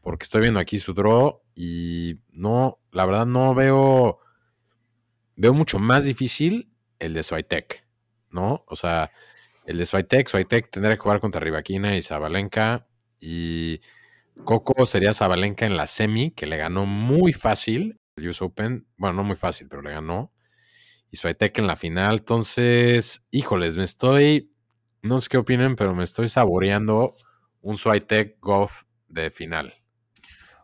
Porque 0.00 0.24
estoy 0.24 0.42
viendo 0.42 0.60
aquí 0.60 0.78
su 0.78 0.94
draw 0.94 1.40
y 1.54 2.20
no, 2.30 2.78
la 2.92 3.06
verdad 3.06 3.26
no 3.26 3.54
veo, 3.54 4.20
veo 5.36 5.54
mucho 5.54 5.78
más 5.78 6.04
difícil 6.04 6.70
el 6.98 7.14
de 7.14 7.22
Swiatek, 7.22 7.86
¿no? 8.30 8.64
O 8.68 8.76
sea, 8.76 9.10
el 9.66 9.78
de 9.78 9.86
Swiatek, 9.86 10.28
Swiatek 10.28 10.70
tendría 10.70 10.94
que 10.96 11.00
jugar 11.02 11.20
contra 11.20 11.40
Rivaquina 11.40 11.96
y 11.96 12.02
Zabalenka 12.02 12.86
y 13.20 13.80
Coco 14.44 14.86
sería 14.86 15.14
Zabalenka 15.14 15.66
en 15.66 15.76
la 15.76 15.86
semi, 15.86 16.30
que 16.30 16.46
le 16.46 16.58
ganó 16.58 16.86
muy 16.86 17.32
fácil 17.32 17.98
el 18.16 18.28
US 18.28 18.42
Open, 18.42 18.86
bueno, 18.96 19.16
no 19.16 19.24
muy 19.24 19.36
fácil, 19.36 19.68
pero 19.68 19.82
le 19.82 19.90
ganó 19.90 20.32
y 21.10 21.16
Swiatek 21.16 21.58
en 21.58 21.66
la 21.66 21.76
final. 21.76 22.18
Entonces, 22.18 23.22
híjoles, 23.30 23.76
me 23.76 23.84
estoy, 23.84 24.50
no 25.06 25.18
sé 25.18 25.28
qué 25.30 25.38
opinen, 25.38 25.76
pero 25.76 25.94
me 25.94 26.04
estoy 26.04 26.28
saboreando 26.28 27.14
un 27.62 27.76
Swiatek 27.76 28.38
Goff 28.40 28.82
de 29.08 29.30
final. 29.30 29.74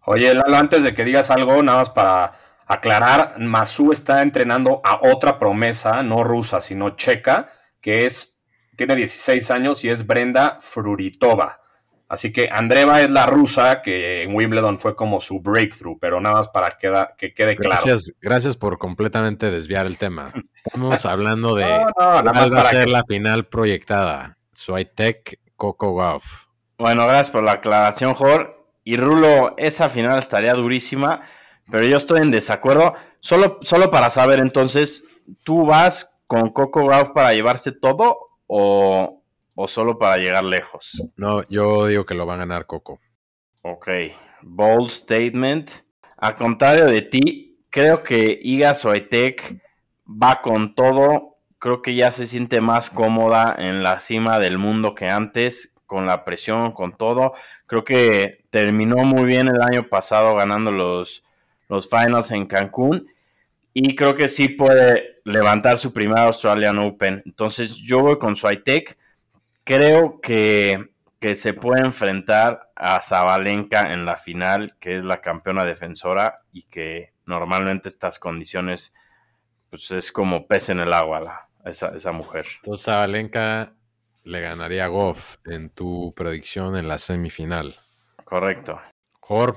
Oye, 0.05 0.35
Lalo, 0.35 0.57
antes 0.57 0.85
de 0.85 0.95
que 0.95 1.05
digas 1.05 1.31
algo, 1.31 1.63
nada 1.63 1.79
más 1.79 1.91
para 1.91 2.35
aclarar, 2.67 3.39
Masu 3.39 3.93
está 3.93 4.23
entrenando 4.23 4.81
a 4.85 4.99
otra 5.03 5.39
promesa, 5.39 6.03
no 6.03 6.25
rusa, 6.25 6.61
sino 6.61 6.91
checa, 6.97 7.51
que 7.81 8.07
es, 8.07 8.41
tiene 8.77 8.97
16 8.97 9.51
años 9.51 9.85
y 9.85 9.91
es 9.91 10.07
Brenda 10.07 10.59
Fruritova. 10.61 11.62
Así 12.13 12.31
que 12.31 12.51
Andreva 12.53 13.01
es 13.01 13.11
la 13.11 13.25
rusa, 13.25 13.81
que 13.81 14.23
en 14.23 14.35
Wimbledon 14.35 14.79
fue 14.79 14.95
como 14.95 15.19
su 15.19 15.41
breakthrough, 15.41 15.97
pero 15.99 16.21
nada 16.21 16.35
más 16.35 16.49
para 16.49 16.69
que 16.69 17.33
quede 17.33 17.57
claro. 17.57 17.81
Gracias, 17.83 18.13
gracias 18.21 18.55
por 18.55 18.77
completamente 18.77 19.51
desviar 19.51 19.87
el 19.87 19.97
tema. 19.97 20.31
Estamos 20.63 21.07
hablando 21.07 21.55
de 21.55 21.65
No, 21.65 21.79
no, 21.79 21.87
nada 21.97 22.23
cuál 22.23 22.35
más 22.35 22.53
va 22.53 22.61
a 22.61 22.65
ser 22.65 22.85
que- 22.85 22.93
la 22.93 23.03
final 23.05 23.47
proyectada. 23.47 24.37
Swiatek 24.53 25.41
Coco 25.57 25.93
Goff. 25.93 26.49
Bueno, 26.77 27.07
gracias 27.07 27.31
por 27.31 27.45
la 27.45 27.53
aclaración, 27.53 28.13
Jor. 28.13 28.63
Y 28.85 28.99
Rulo, 28.99 29.55
esa 29.57 29.89
final 29.89 30.19
estaría 30.19 30.53
durísima, 30.53 31.23
pero 31.71 31.85
yo 31.85 31.97
estoy 31.97 32.21
en 32.21 32.31
desacuerdo. 32.31 32.93
Solo, 33.21 33.59
solo 33.63 33.91
para 33.91 34.11
saber, 34.11 34.39
entonces, 34.41 35.07
¿tú 35.45 35.65
vas 35.65 36.15
con 36.27 36.51
Coco 36.51 36.85
Gauff 36.87 37.09
para 37.15 37.33
llevarse 37.33 37.73
todo 37.73 38.19
o, 38.47 39.22
o 39.55 39.69
solo 39.69 39.99
para 39.99 40.17
llegar 40.17 40.45
lejos? 40.45 41.03
No, 41.17 41.43
yo 41.49 41.87
digo 41.87 42.05
que 42.05 42.15
lo 42.15 42.27
va 42.27 42.35
a 42.35 42.39
ganar 42.39 42.67
Coco. 42.67 43.01
Ok, 43.63 43.89
bold 44.43 44.91
statement. 44.91 45.71
A 46.17 46.35
contrario 46.35 46.87
de 46.87 47.03
ti, 47.03 47.65
creo 47.71 48.03
que 48.03 48.39
Iga 48.43 48.75
Swiatek 48.75 49.61
va 50.07 50.41
con 50.41 50.75
todo 50.75 51.33
creo 51.63 51.81
que 51.81 51.95
ya 51.95 52.11
se 52.11 52.27
siente 52.27 52.61
más 52.61 52.91
cómoda 52.91 53.55
en 53.57 53.85
la 53.85 54.01
cima 54.01 54.41
del 54.41 54.59
mundo 54.59 54.97
que 54.97 55.09
antes, 55.09 55.73
con 55.87 56.09
la 56.09 56.25
presión, 56.25 56.73
con 56.73 56.97
todo. 56.97 57.35
Creo 57.67 57.85
que 57.85 58.47
terminó 58.51 58.97
muy 59.05 59.27
bien 59.27 59.47
el 59.47 59.63
año 59.63 59.89
pasado 59.89 60.35
ganando 60.35 60.73
los, 60.73 61.23
los 61.69 61.89
finals 61.89 62.33
en 62.33 62.47
Cancún 62.47 63.07
y 63.73 63.95
creo 63.95 64.17
que 64.17 64.27
sí 64.27 64.49
puede 64.49 65.21
levantar 65.25 65.79
su 65.79 65.93
primer 65.93 66.19
Australian 66.19 66.79
Open. 66.79 67.23
Entonces 67.27 67.77
yo 67.77 68.01
voy 68.01 68.19
con 68.19 68.35
Swiatek. 68.35 68.99
Creo 69.65 70.21
que, 70.21 70.91
que 71.21 71.35
se 71.35 71.55
puede 71.55 71.83
enfrentar 71.83 72.73
a 72.75 73.01
Zabalenka 73.01 73.93
en 73.93 74.05
la 74.05 74.17
final, 74.17 74.77
que 74.81 74.97
es 74.97 75.05
la 75.05 75.21
campeona 75.21 75.65
defensora 75.65 76.41
y 76.53 76.65
que 76.65 77.13
normalmente 77.27 77.89
estas 77.89 78.19
condiciones 78.19 78.95
pues 79.71 79.91
es 79.93 80.13
como 80.13 80.47
pez 80.47 80.69
en 80.69 80.81
el 80.81 80.93
agua 80.93 81.21
la, 81.21 81.49
esa, 81.65 81.89
esa 81.95 82.13
mujer. 82.13 82.45
Entonces 82.57 82.85
Zabalenka 82.85 83.73
le 84.25 84.41
ganaría 84.41 84.85
a 84.85 84.89
Goff 84.89 85.37
en 85.47 85.71
tu 85.71 86.13
predicción 86.15 86.77
en 86.77 86.89
la 86.89 86.99
semifinal. 86.99 87.77
Correcto. 88.25 88.81
Jor, 89.21 89.57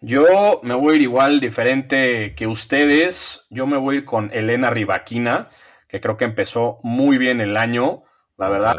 Yo 0.00 0.60
me 0.62 0.74
voy 0.74 0.94
a 0.94 0.96
ir 0.96 1.02
igual 1.02 1.40
diferente 1.40 2.34
que 2.34 2.46
ustedes. 2.46 3.46
Yo 3.50 3.66
me 3.66 3.76
voy 3.76 3.96
a 3.96 3.98
ir 3.98 4.04
con 4.04 4.30
Elena 4.32 4.70
Rivaquina, 4.70 5.48
que 5.88 6.00
creo 6.00 6.16
que 6.16 6.24
empezó 6.24 6.78
muy 6.82 7.18
bien 7.18 7.40
el 7.40 7.56
año. 7.56 8.02
La 8.36 8.48
verdad. 8.48 8.76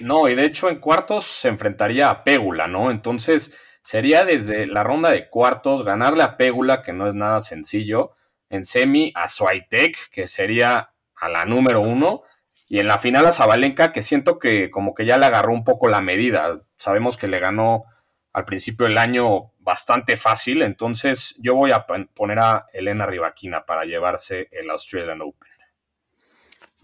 No, 0.00 0.28
y 0.28 0.34
de 0.34 0.44
hecho 0.44 0.68
en 0.68 0.80
cuartos 0.80 1.24
se 1.24 1.48
enfrentaría 1.48 2.10
a 2.10 2.24
Pégula, 2.24 2.66
¿no? 2.66 2.90
Entonces 2.90 3.58
sería 3.82 4.24
desde 4.24 4.66
la 4.66 4.82
ronda 4.82 5.10
de 5.10 5.28
cuartos 5.28 5.84
ganarle 5.84 6.22
a 6.22 6.36
Pégula, 6.36 6.82
que 6.82 6.92
no 6.92 7.06
es 7.06 7.14
nada 7.14 7.42
sencillo, 7.42 8.12
en 8.48 8.64
semi 8.64 9.12
a 9.14 9.28
Swiatek, 9.28 10.10
que 10.10 10.26
sería 10.26 10.90
a 11.16 11.28
la 11.28 11.44
número 11.44 11.80
uno, 11.80 12.22
y 12.68 12.80
en 12.80 12.88
la 12.88 12.98
final 12.98 13.26
a 13.26 13.32
Zabalenka, 13.32 13.92
que 13.92 14.02
siento 14.02 14.38
que 14.38 14.70
como 14.70 14.94
que 14.94 15.04
ya 15.06 15.18
le 15.18 15.26
agarró 15.26 15.52
un 15.52 15.64
poco 15.64 15.88
la 15.88 16.00
medida. 16.00 16.60
Sabemos 16.76 17.16
que 17.16 17.26
le 17.28 17.38
ganó 17.38 17.84
al 18.32 18.44
principio 18.44 18.86
del 18.86 18.98
año 18.98 19.52
bastante 19.58 20.16
fácil, 20.16 20.62
entonces 20.62 21.34
yo 21.38 21.54
voy 21.54 21.72
a 21.72 21.86
pon- 21.86 22.10
poner 22.14 22.38
a 22.38 22.66
Elena 22.72 23.06
Rivaquina 23.06 23.64
para 23.64 23.84
llevarse 23.84 24.48
el 24.52 24.70
Australian 24.70 25.22
Open. 25.22 25.50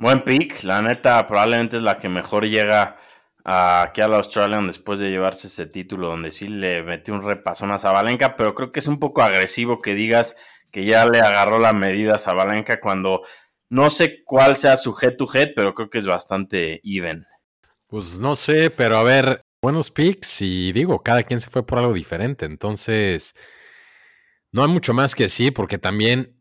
Buen 0.03 0.23
pick, 0.23 0.65
la 0.65 0.83
neta 0.83 1.25
probablemente 1.29 1.77
es 1.77 1.83
la 1.85 1.97
que 1.97 2.09
mejor 2.09 2.45
llega 2.45 2.97
a- 3.45 3.83
aquí 3.83 4.01
al 4.01 4.15
Australian 4.15 4.67
después 4.67 4.99
de 4.99 5.11
llevarse 5.11 5.47
ese 5.47 5.67
título 5.67 6.09
donde 6.09 6.33
sí 6.33 6.49
le 6.49 6.83
metió 6.83 7.15
un 7.15 7.23
repasón 7.23 7.71
a 7.71 7.79
Zabalenka, 7.79 8.35
pero 8.35 8.53
creo 8.57 8.73
que 8.73 8.81
es 8.81 8.88
un 8.88 8.99
poco 8.99 9.23
agresivo 9.23 9.79
que 9.79 9.95
digas 9.95 10.35
que 10.73 10.85
ya 10.85 11.07
le 11.07 11.21
agarró 11.21 11.61
la 11.61 11.73
medida 11.73 12.17
a 12.17 12.19
Zabalenka 12.19 12.81
cuando 12.81 13.23
no 13.71 13.91
sé 13.91 14.25
cuál 14.25 14.57
sea 14.57 14.77
su 14.77 14.93
head 15.01 15.15
to 15.17 15.29
head, 15.33 15.51
pero 15.55 15.73
creo 15.73 15.88
que 15.88 15.99
es 15.99 16.07
bastante 16.07 16.81
even. 16.83 17.25
Pues 17.87 18.21
no 18.21 18.35
sé, 18.35 18.71
pero 18.71 18.97
a 18.97 19.05
ver, 19.05 19.45
buenos 19.62 19.93
picks 19.93 20.43
y 20.43 20.73
digo, 20.73 21.01
cada 21.05 21.23
quien 21.23 21.38
se 21.38 21.49
fue 21.49 21.65
por 21.65 21.79
algo 21.79 21.93
diferente. 21.93 22.45
Entonces, 22.45 23.35
no 24.51 24.65
hay 24.65 24.69
mucho 24.69 24.95
más 24.95 25.15
que 25.15 25.23
decir 25.25 25.55
porque 25.55 25.79
también 25.79 26.37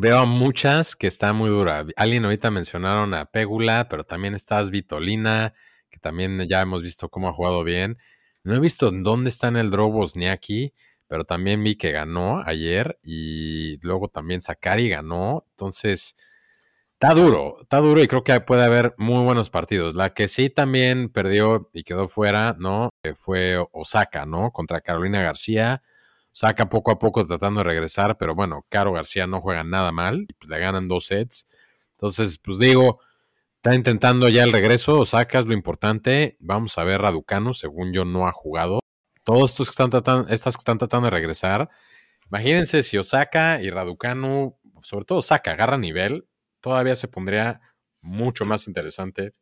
veo 0.00 0.26
muchas 0.26 0.96
que 0.96 1.06
está 1.06 1.32
muy 1.32 1.50
dura. 1.50 1.84
Alguien 1.96 2.24
ahorita 2.24 2.50
mencionaron 2.50 3.14
a 3.14 3.26
Pégula, 3.26 3.88
pero 3.88 4.04
también 4.04 4.34
está 4.34 4.62
Vitolina, 4.62 5.54
que 5.90 5.98
también 5.98 6.40
ya 6.48 6.60
hemos 6.60 6.82
visto 6.82 7.08
cómo 7.08 7.28
ha 7.28 7.32
jugado 7.32 7.64
bien. 7.64 7.98
No 8.44 8.54
he 8.54 8.60
visto 8.60 8.90
dónde 8.90 9.30
está 9.30 9.48
en 9.48 9.56
el 9.56 9.70
draw 9.70 9.90
Bosniaki, 9.90 10.72
pero 11.06 11.24
también 11.24 11.62
vi 11.64 11.76
que 11.76 11.92
ganó 11.92 12.42
ayer 12.44 12.98
y 13.02 13.78
luego 13.82 14.08
también 14.08 14.40
Sakari 14.40 14.88
ganó. 14.88 15.44
Entonces, 15.50 16.16
Está 17.00 17.14
duro, 17.14 17.58
está 17.62 17.76
duro 17.78 18.02
y 18.02 18.08
creo 18.08 18.24
que 18.24 18.40
puede 18.40 18.64
haber 18.64 18.92
muy 18.98 19.22
buenos 19.22 19.50
partidos. 19.50 19.94
La 19.94 20.14
que 20.14 20.26
sí 20.26 20.50
también 20.50 21.10
perdió 21.10 21.70
y 21.72 21.84
quedó 21.84 22.08
fuera, 22.08 22.56
¿no? 22.58 22.90
Fue 23.14 23.56
Osaka, 23.70 24.26
¿no? 24.26 24.50
Contra 24.50 24.80
Carolina 24.80 25.22
García. 25.22 25.80
Osaka 26.32 26.68
poco 26.68 26.90
a 26.90 26.98
poco 26.98 27.26
tratando 27.26 27.60
de 27.60 27.64
regresar, 27.64 28.16
pero 28.18 28.34
bueno, 28.34 28.64
Caro 28.68 28.92
García 28.92 29.26
no 29.26 29.40
juega 29.40 29.64
nada 29.64 29.92
mal 29.92 30.26
pues 30.38 30.48
le 30.48 30.58
ganan 30.58 30.88
dos 30.88 31.06
sets. 31.06 31.48
Entonces, 31.92 32.38
pues 32.38 32.58
digo, 32.58 33.00
está 33.56 33.74
intentando 33.74 34.28
ya 34.28 34.44
el 34.44 34.52
regreso. 34.52 35.00
Osaka 35.00 35.38
es 35.38 35.46
lo 35.46 35.54
importante. 35.54 36.36
Vamos 36.40 36.78
a 36.78 36.84
ver 36.84 37.00
Raducanu, 37.02 37.54
según 37.54 37.92
yo 37.92 38.04
no 38.04 38.28
ha 38.28 38.32
jugado. 38.32 38.80
Todos 39.24 39.50
estos 39.50 39.68
que 39.68 39.72
están 39.72 39.90
tratando, 39.90 40.28
estas 40.28 40.56
que 40.56 40.60
están 40.60 40.78
tratando 40.78 41.06
de 41.06 41.10
regresar. 41.10 41.68
Imagínense 42.30 42.82
si 42.82 42.98
Osaka 42.98 43.60
y 43.60 43.70
Raducanu, 43.70 44.56
sobre 44.82 45.04
todo 45.04 45.18
Osaka, 45.18 45.52
agarra 45.52 45.76
nivel, 45.76 46.28
todavía 46.60 46.94
se 46.94 47.08
pondría 47.08 47.60
mucho 48.00 48.44
más 48.44 48.68
interesante 48.68 49.34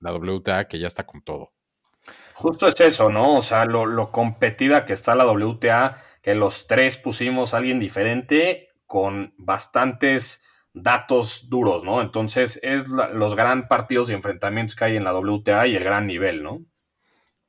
la 0.00 0.12
WTA 0.12 0.68
que 0.68 0.78
ya 0.78 0.86
está 0.86 1.04
con 1.04 1.22
todo. 1.22 1.53
Justo 2.34 2.68
es 2.68 2.80
eso, 2.80 3.10
¿no? 3.10 3.36
O 3.36 3.40
sea, 3.40 3.64
lo, 3.64 3.86
lo 3.86 4.10
competida 4.10 4.84
que 4.84 4.92
está 4.92 5.14
la 5.14 5.26
WTA, 5.26 5.98
que 6.20 6.34
los 6.34 6.66
tres 6.66 6.96
pusimos 6.96 7.54
a 7.54 7.58
alguien 7.58 7.78
diferente 7.78 8.68
con 8.86 9.34
bastantes 9.38 10.44
datos 10.72 11.48
duros, 11.48 11.84
¿no? 11.84 12.02
Entonces, 12.02 12.58
es 12.62 12.88
los 12.88 13.36
gran 13.36 13.68
partidos 13.68 14.10
y 14.10 14.14
enfrentamientos 14.14 14.74
que 14.74 14.84
hay 14.84 14.96
en 14.96 15.04
la 15.04 15.14
WTA 15.14 15.68
y 15.68 15.76
el 15.76 15.84
gran 15.84 16.06
nivel, 16.06 16.42
¿no? 16.42 16.64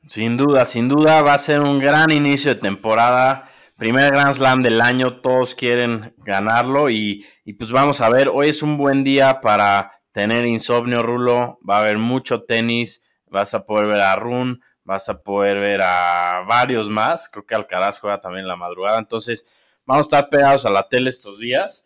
Sin 0.08 0.38
duda, 0.38 0.66
sin 0.66 0.88
duda 0.88 1.24
va 1.24 1.34
a 1.34 1.40
ser 1.40 1.62
un 1.62 1.80
gran 1.80 2.12
inicio 2.12 2.54
de 2.54 2.62
temporada. 2.62 3.50
Primer 3.76 4.12
Grand 4.12 4.36
Slam 4.36 4.62
del 4.62 4.80
año, 4.80 5.20
todos 5.20 5.56
quieren 5.56 6.14
ganarlo 6.18 6.92
y, 6.92 7.26
y 7.44 7.54
pues 7.54 7.72
vamos 7.72 8.02
a 8.02 8.10
ver, 8.10 8.30
hoy 8.30 8.50
es 8.50 8.62
un 8.62 8.78
buen 8.78 9.04
día 9.04 9.42
para 9.42 9.94
tener 10.12 10.46
insomnio, 10.46 11.02
Rulo. 11.02 11.60
Va 11.68 11.78
a 11.78 11.82
haber 11.82 11.98
mucho 11.98 12.44
tenis, 12.44 13.04
vas 13.26 13.56
a 13.56 13.66
poder 13.66 13.88
ver 13.88 14.02
a 14.02 14.16
Run, 14.16 14.62
vas 14.86 15.10
a 15.10 15.22
poder 15.22 15.60
ver 15.60 15.82
a 15.82 16.44
varios 16.48 16.90
más. 16.90 17.28
Creo 17.28 17.46
que 17.46 17.56
Alcaraz 17.56 18.00
juega 18.00 18.20
también 18.22 18.44
en 18.44 18.48
la 18.48 18.56
madrugada, 18.56 19.00
entonces 19.00 19.78
vamos 19.86 20.06
a 20.06 20.08
estar 20.08 20.30
pegados 20.30 20.66
a 20.66 20.70
la 20.70 20.88
tele 20.88 21.10
estos 21.10 21.40
días. 21.40 21.84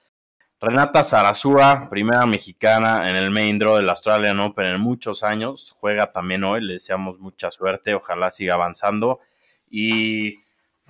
Renata 0.62 1.04
Zarazúa, 1.06 1.88
primera 1.90 2.26
mexicana 2.26 3.10
en 3.10 3.16
el 3.16 3.32
main 3.32 3.58
draw 3.58 3.78
del 3.78 3.90
Australian 3.90 4.42
Open 4.42 4.66
en 4.66 4.82
muchos 4.82 5.24
años, 5.24 5.74
juega 5.80 6.12
también 6.12 6.44
hoy, 6.44 6.62
le 6.62 6.74
deseamos 6.74 7.18
mucha 7.18 7.50
suerte, 7.50 7.94
ojalá 7.94 8.30
siga 8.30 8.56
avanzando. 8.56 9.22
Y 9.70 10.36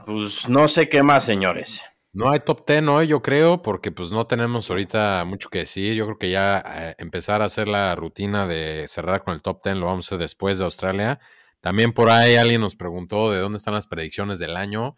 pues 0.06 0.50
no 0.50 0.68
sé 0.68 0.90
qué 0.90 1.04
más, 1.04 1.24
señores. 1.24 1.84
No 2.12 2.32
hay 2.32 2.40
top 2.40 2.66
10 2.66 2.88
hoy, 2.88 3.08
yo 3.08 3.22
creo, 3.22 3.62
porque 3.62 3.92
pues 3.92 4.12
no 4.12 4.26
tenemos 4.26 4.70
ahorita 4.72 5.24
mucho 5.26 5.50
que 5.50 5.60
decir. 5.60 5.94
Yo 5.94 6.06
creo 6.06 6.18
que 6.18 6.32
ya 6.32 6.64
eh, 6.66 6.96
empezar 6.98 7.44
a 7.44 7.46
hacer 7.46 7.68
la 7.68 7.94
rutina 7.96 8.48
de 8.48 8.88
cerrar 8.88 9.24
con 9.24 9.36
el 9.36 9.44
top 9.44 9.64
10 9.64 9.76
lo 9.78 9.86
vamos 9.86 10.08
a 10.08 10.16
hacer 10.16 10.18
después 10.20 10.58
de 10.58 10.66
Australia. 10.66 11.20
También 11.62 11.94
por 11.94 12.10
ahí 12.10 12.36
alguien 12.36 12.62
nos 12.62 12.76
preguntó 12.76 13.32
de 13.32 13.40
dónde 13.40 13.58
están 13.58 13.74
las 13.74 13.88
predicciones 13.88 14.40
del 14.40 14.56
año. 14.56 14.96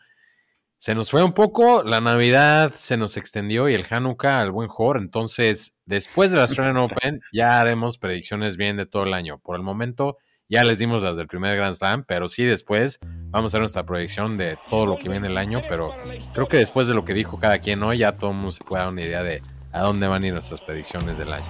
Se 0.78 0.96
nos 0.96 1.12
fue 1.12 1.24
un 1.24 1.34
poco, 1.34 1.84
la 1.84 2.02
Navidad 2.02 2.74
se 2.76 2.98
nos 2.98 3.16
extendió 3.18 3.70
y 3.70 3.76
el 3.76 3.86
Hanukkah 3.88 4.42
al 4.42 4.52
buen 4.52 4.68
Jor. 4.68 4.98
Entonces, 4.98 5.76
después 5.86 6.32
del 6.32 6.42
Australian 6.42 6.78
Open, 6.78 7.22
ya 7.32 7.60
haremos 7.60 7.98
predicciones 7.98 8.58
bien 8.58 8.78
de 8.78 8.86
todo 8.86 9.04
el 9.04 9.14
año. 9.14 9.38
Por 9.40 9.56
el 9.56 9.62
momento, 9.62 10.18
ya 10.50 10.64
les 10.64 10.80
dimos 10.80 11.04
las 11.04 11.18
del 11.18 11.28
primer 11.28 11.56
Grand 11.56 11.76
Slam, 11.76 12.04
pero 12.08 12.28
sí 12.28 12.44
después 12.44 13.00
vamos 13.30 13.46
a 13.46 13.48
hacer 13.52 13.62
nuestra 13.62 13.86
proyección 13.86 14.38
de 14.38 14.58
todo 14.70 14.86
lo 14.86 14.98
que 14.98 15.08
viene 15.08 15.28
el 15.28 15.38
año. 15.38 15.62
Pero 15.70 15.96
creo 16.34 16.48
que 16.48 16.58
después 16.58 16.88
de 16.88 16.94
lo 16.94 17.06
que 17.06 17.14
dijo 17.14 17.40
cada 17.40 17.60
quien 17.60 17.82
hoy, 17.84 18.00
ya 18.00 18.18
todo 18.18 18.32
el 18.32 18.38
mundo 18.38 18.52
se 18.52 18.64
puede 18.64 18.84
dar 18.84 18.92
una 18.92 19.04
idea 19.04 19.24
de 19.24 19.42
a 19.74 19.82
dónde 19.82 20.08
van 20.08 20.24
a 20.24 20.28
ir 20.28 20.34
nuestras 20.34 20.62
predicciones 20.62 21.18
del 21.18 21.34
año. 21.34 21.46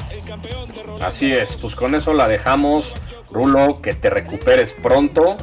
Así 1.01 1.31
es, 1.31 1.55
pues 1.55 1.75
con 1.75 1.95
eso 1.95 2.13
la 2.13 2.27
dejamos. 2.27 2.95
Rulo, 3.31 3.81
que 3.81 3.93
te 3.93 4.09
recuperes 4.09 4.73
pronto. 4.73 5.35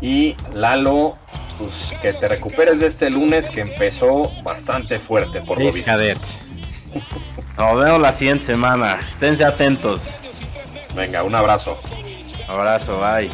Y 0.00 0.36
Lalo, 0.52 1.16
pues 1.58 1.94
que 2.02 2.12
te 2.12 2.28
recuperes 2.28 2.80
de 2.80 2.86
este 2.86 3.10
lunes 3.10 3.48
que 3.50 3.60
empezó 3.60 4.30
bastante 4.42 4.98
fuerte 4.98 5.40
por 5.40 5.58
lo 5.58 5.72
visto. 5.72 5.92
Nos 7.58 7.84
vemos 7.84 8.00
la 8.00 8.12
siguiente 8.12 8.44
semana. 8.44 8.98
Esténse 9.08 9.44
atentos. 9.44 10.16
Venga, 10.94 11.22
un 11.22 11.34
abrazo. 11.34 11.76
Abrazo, 12.48 13.00
bye. 13.00 13.30